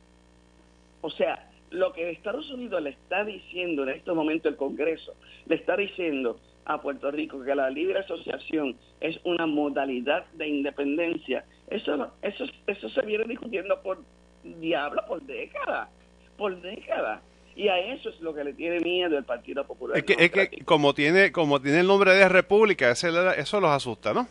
O 1.01 1.11
sea, 1.11 1.51
lo 1.71 1.93
que 1.93 2.11
Estados 2.11 2.49
Unidos 2.53 2.81
le 2.81 2.91
está 2.91 3.25
diciendo 3.25 3.83
en 3.83 3.89
este 3.89 4.13
momento 4.13 4.49
el 4.49 4.55
Congreso, 4.55 5.15
le 5.47 5.57
está 5.57 5.77
diciendo 5.77 6.39
a 6.65 6.81
Puerto 6.81 7.11
Rico 7.11 7.43
que 7.43 7.57
la 7.57 7.71
libre 7.71 7.99
asociación 7.99 8.77
es 9.01 9.19
una 9.25 9.47
modalidad 9.47 10.27
de 10.35 10.47
independencia, 10.47 11.45
eso, 11.75 12.13
eso, 12.23 12.45
eso 12.67 12.89
se 12.89 13.03
viene 13.03 13.25
discutiendo 13.25 13.81
por 13.83 13.99
diablo, 14.43 15.03
por 15.09 15.23
décadas, 15.23 15.89
por 16.37 16.61
décadas. 16.61 17.21
Y 17.57 17.69
a 17.69 17.79
eso 17.79 18.09
es 18.09 18.21
lo 18.21 18.35
que 18.35 18.45
le 18.45 18.53
tiene 18.53 18.81
miedo 18.81 19.17
el 19.17 19.25
Partido 19.25 19.65
Popular. 19.65 19.99
Es 19.99 20.05
que, 20.05 20.17
es 20.19 20.31
que 20.31 20.65
como 20.65 20.93
tiene 20.95 21.31
como 21.31 21.61
tiene 21.61 21.81
el 21.81 21.87
nombre 21.87 22.13
de 22.13 22.29
república, 22.29 22.91
ese, 22.91 23.11
eso 23.37 23.61
los 23.61 23.71
asusta, 23.71 24.13
¿no? 24.13 24.27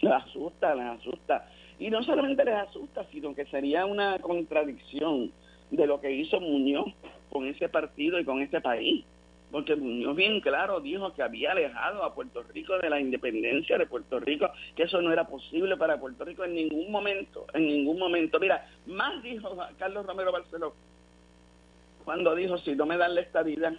Les 0.00 0.12
asusta, 0.12 0.74
les 0.74 0.86
asusta. 0.86 1.48
Y 1.78 1.90
no 1.90 2.02
solamente 2.02 2.44
les 2.44 2.54
asusta, 2.54 3.04
sino 3.12 3.34
que 3.34 3.46
sería 3.46 3.84
una 3.84 4.18
contradicción 4.18 5.32
de 5.70 5.86
lo 5.86 6.00
que 6.00 6.12
hizo 6.12 6.40
Muñoz 6.40 6.92
con 7.30 7.46
ese 7.46 7.68
partido 7.68 8.18
y 8.18 8.24
con 8.24 8.40
ese 8.40 8.60
país. 8.60 9.04
Porque 9.50 9.76
Muñoz 9.76 10.16
bien 10.16 10.40
claro 10.40 10.80
dijo 10.80 11.14
que 11.14 11.22
había 11.22 11.52
alejado 11.52 12.02
a 12.02 12.14
Puerto 12.14 12.42
Rico 12.52 12.78
de 12.78 12.90
la 12.90 13.00
independencia 13.00 13.78
de 13.78 13.86
Puerto 13.86 14.18
Rico, 14.18 14.50
que 14.74 14.84
eso 14.84 15.00
no 15.00 15.12
era 15.12 15.26
posible 15.26 15.76
para 15.76 16.00
Puerto 16.00 16.24
Rico 16.24 16.44
en 16.44 16.54
ningún 16.54 16.90
momento, 16.90 17.46
en 17.54 17.66
ningún 17.66 17.98
momento. 17.98 18.40
Mira, 18.40 18.68
más 18.86 19.22
dijo 19.22 19.56
Carlos 19.78 20.04
Romero 20.06 20.32
Barceló 20.32 20.74
cuando 22.06 22.36
dijo, 22.36 22.56
si 22.58 22.76
no 22.76 22.86
me 22.86 22.96
dan 22.96 23.16
la 23.16 23.20
estabilidad, 23.22 23.72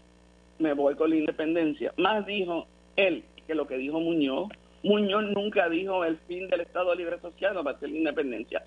me 0.60 0.74
voy 0.74 0.96
con 0.96 1.10
la 1.10 1.16
independencia. 1.16 1.94
Más 1.96 2.26
dijo 2.26 2.68
él 2.98 3.24
que 3.48 3.56
lo 3.56 3.68
que 3.68 3.78
dijo 3.78 4.02
Muñoz. 4.02 4.50
Muñoz 4.84 5.24
nunca 5.34 5.70
dijo 5.70 6.04
el 6.04 6.18
fin 6.28 6.50
del 6.50 6.60
Estado 6.60 6.94
Libre 6.94 7.16
Asociado 7.16 7.64
para 7.64 7.78
hacer 7.78 7.90
la 7.90 7.98
independencia, 7.98 8.64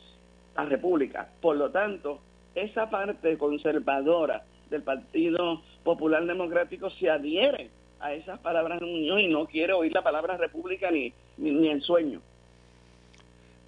la 0.56 0.64
República. 0.64 1.28
Por 1.42 1.56
lo 1.56 1.70
tanto, 1.70 2.20
esa 2.54 2.88
parte 2.88 3.36
conservadora 3.36 4.44
del 4.70 4.82
Partido 4.82 5.62
Popular 5.84 6.24
Democrático 6.24 6.90
se 6.90 7.10
adhiere 7.10 7.70
a 8.00 8.14
esas 8.14 8.38
palabras 8.38 8.80
de 8.80 8.86
Muñoz 8.86 9.20
y 9.20 9.28
no 9.28 9.46
quiere 9.46 9.72
oír 9.72 9.92
la 9.92 10.02
palabra 10.02 10.36
república 10.36 10.90
ni, 10.90 11.12
ni, 11.36 11.50
ni 11.50 11.68
en 11.68 11.82
sueño. 11.82 12.20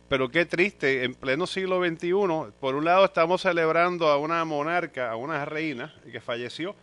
Pero 0.08 0.28
qué 0.28 0.44
triste, 0.44 1.04
en 1.04 1.14
pleno 1.14 1.46
siglo 1.46 1.82
XXI, 1.82 2.52
por 2.60 2.74
un 2.74 2.84
lado 2.84 3.04
estamos 3.04 3.40
celebrando 3.40 4.08
a 4.08 4.18
una 4.18 4.44
monarca, 4.44 5.10
a 5.10 5.16
una 5.16 5.44
reina 5.44 5.94
que 6.10 6.20
falleció, 6.20 6.74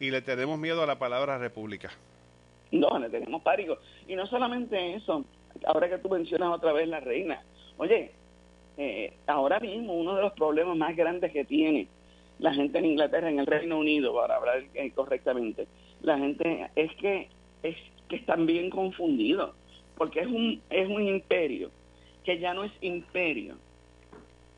y 0.00 0.10
le 0.10 0.22
tenemos 0.22 0.58
miedo 0.58 0.82
a 0.82 0.86
la 0.86 0.98
palabra 0.98 1.38
república. 1.38 1.90
No, 2.70 2.98
le 2.98 3.08
tenemos 3.10 3.42
pánico. 3.42 3.78
Y 4.06 4.14
no 4.14 4.26
solamente 4.26 4.94
eso, 4.94 5.24
ahora 5.66 5.88
que 5.88 5.98
tú 5.98 6.08
mencionas 6.08 6.50
otra 6.50 6.72
vez 6.72 6.88
la 6.88 7.00
reina, 7.00 7.42
oye, 7.76 8.12
eh, 8.76 9.12
ahora 9.26 9.58
mismo 9.60 9.94
uno 9.94 10.14
de 10.14 10.22
los 10.22 10.32
problemas 10.32 10.76
más 10.76 10.96
grandes 10.96 11.32
que 11.32 11.44
tiene 11.44 11.88
la 12.38 12.54
gente 12.54 12.78
en 12.78 12.86
Inglaterra, 12.86 13.28
en 13.28 13.38
el 13.38 13.46
Reino 13.46 13.78
Unido, 13.78 14.14
para 14.14 14.36
hablar 14.36 14.62
eh, 14.74 14.90
correctamente, 14.92 15.66
la 16.02 16.18
gente 16.18 16.70
es 16.76 16.94
que 16.96 17.28
es 17.62 17.76
que 18.08 18.16
están 18.16 18.46
bien 18.46 18.70
confundidos, 18.70 19.54
porque 19.96 20.20
es 20.20 20.26
un 20.26 20.60
es 20.70 20.88
un 20.88 21.02
imperio 21.02 21.70
que 22.24 22.38
ya 22.38 22.54
no 22.54 22.64
es 22.64 22.72
imperio, 22.80 23.56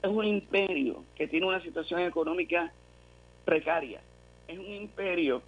es 0.02 0.10
un 0.10 0.24
imperio 0.24 1.04
que 1.14 1.28
tiene 1.28 1.46
una 1.46 1.62
situación 1.62 2.00
económica 2.00 2.72
precaria, 3.44 4.00
es 4.48 4.58
un 4.58 4.72
imperio 4.72 5.42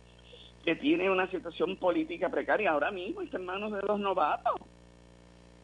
que 0.64 0.76
tiene 0.76 1.10
una 1.10 1.28
situación 1.30 1.76
política 1.76 2.28
precaria. 2.28 2.70
Ahora 2.70 2.90
mismo 2.90 3.22
está 3.22 3.36
en 3.36 3.44
manos 3.44 3.72
de 3.72 3.82
los 3.82 3.98
novatos. 3.98 4.54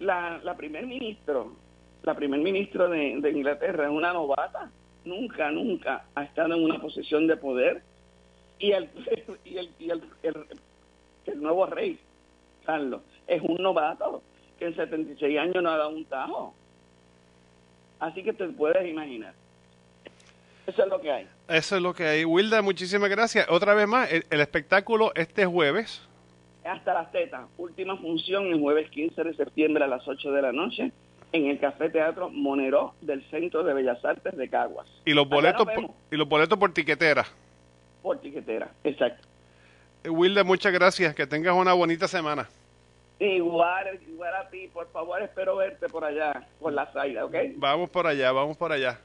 La, 0.00 0.40
la 0.42 0.56
primer 0.56 0.86
ministro, 0.86 1.52
la 2.02 2.14
primer 2.14 2.40
ministro 2.40 2.88
de, 2.88 3.20
de 3.20 3.30
Inglaterra 3.30 3.84
es 3.84 3.90
una 3.90 4.12
novata. 4.12 4.70
Nunca, 5.08 5.50
nunca 5.50 6.04
ha 6.14 6.22
estado 6.22 6.54
en 6.54 6.64
una 6.64 6.78
posición 6.80 7.26
de 7.26 7.36
poder. 7.36 7.82
Y 8.58 8.72
el, 8.72 8.90
y 9.44 9.56
el, 9.56 9.70
y 9.78 9.90
el, 9.90 10.02
el, 10.22 10.46
el 11.24 11.42
nuevo 11.42 11.64
rey, 11.66 11.98
Carlos, 12.66 13.00
es 13.26 13.40
un 13.42 13.56
novato 13.56 14.22
que 14.58 14.66
en 14.66 14.76
76 14.76 15.38
años 15.38 15.62
no 15.62 15.70
ha 15.70 15.78
dado 15.78 15.90
un 15.90 16.04
tajo. 16.04 16.54
Así 18.00 18.22
que 18.22 18.32
te 18.32 18.46
puedes 18.48 18.86
imaginar. 18.86 19.32
Eso 20.66 20.82
es 20.82 20.88
lo 20.90 21.00
que 21.00 21.10
hay. 21.10 21.26
Eso 21.48 21.76
es 21.76 21.82
lo 21.82 21.94
que 21.94 22.04
hay. 22.04 22.24
Wilda, 22.26 22.60
muchísimas 22.60 23.08
gracias. 23.08 23.46
Otra 23.48 23.72
vez 23.72 23.88
más, 23.88 24.12
el, 24.12 24.24
el 24.28 24.40
espectáculo 24.40 25.12
este 25.14 25.46
jueves. 25.46 26.06
Hasta 26.64 26.92
las 26.92 27.10
tetas. 27.10 27.48
Última 27.56 27.96
función 27.96 28.48
el 28.48 28.60
jueves 28.60 28.90
15 28.90 29.24
de 29.24 29.34
septiembre 29.34 29.84
a 29.84 29.86
las 29.86 30.06
8 30.06 30.30
de 30.30 30.42
la 30.42 30.52
noche 30.52 30.92
en 31.32 31.46
el 31.46 31.58
Café 31.58 31.90
Teatro 31.90 32.30
Monero 32.30 32.94
del 33.00 33.22
Centro 33.30 33.62
de 33.62 33.74
Bellas 33.74 34.04
Artes 34.04 34.36
de 34.36 34.48
Caguas. 34.48 34.86
Y 35.04 35.12
los 35.12 35.28
boletos, 35.28 35.66
por, 35.66 35.90
y 36.10 36.16
los 36.16 36.28
boletos 36.28 36.58
por 36.58 36.72
tiquetera. 36.72 37.26
Por 38.02 38.18
tiquetera, 38.20 38.70
exacto. 38.84 39.26
Eh, 40.04 40.08
Wilda, 40.08 40.44
muchas 40.44 40.72
gracias. 40.72 41.14
Que 41.14 41.26
tengas 41.26 41.54
una 41.54 41.72
bonita 41.72 42.08
semana. 42.08 42.48
Igual, 43.18 43.98
igual 44.08 44.34
a 44.36 44.48
ti, 44.48 44.68
por 44.72 44.88
favor, 44.92 45.20
espero 45.20 45.56
verte 45.56 45.88
por 45.88 46.04
allá, 46.04 46.46
por 46.60 46.72
la 46.72 46.90
salida, 46.92 47.24
¿ok? 47.24 47.34
Vamos 47.56 47.90
por 47.90 48.06
allá, 48.06 48.30
vamos 48.30 48.56
por 48.56 48.70
allá. 48.70 49.00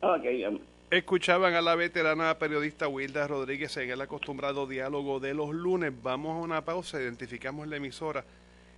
Ok, 0.00 0.24
amor. 0.46 0.60
Escuchaban 0.90 1.54
a 1.54 1.60
la 1.60 1.74
veterana 1.74 2.38
periodista 2.38 2.88
Wilda 2.88 3.26
Rodríguez 3.26 3.76
en 3.76 3.90
el 3.90 4.00
acostumbrado 4.00 4.66
diálogo 4.66 5.20
de 5.20 5.34
los 5.34 5.50
lunes. 5.50 5.92
Vamos 6.02 6.36
a 6.36 6.40
una 6.40 6.64
pausa, 6.64 7.00
identificamos 7.00 7.66
la 7.68 7.76
emisora 7.76 8.24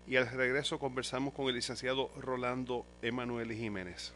y 0.07 0.16
al 0.16 0.31
regreso 0.31 0.79
conversamos 0.79 1.35
con 1.35 1.49
el 1.49 1.55
licenciado 1.55 2.11
Rolando 2.21 2.87
Emanuel 3.03 3.53
Jiménez. 3.53 4.14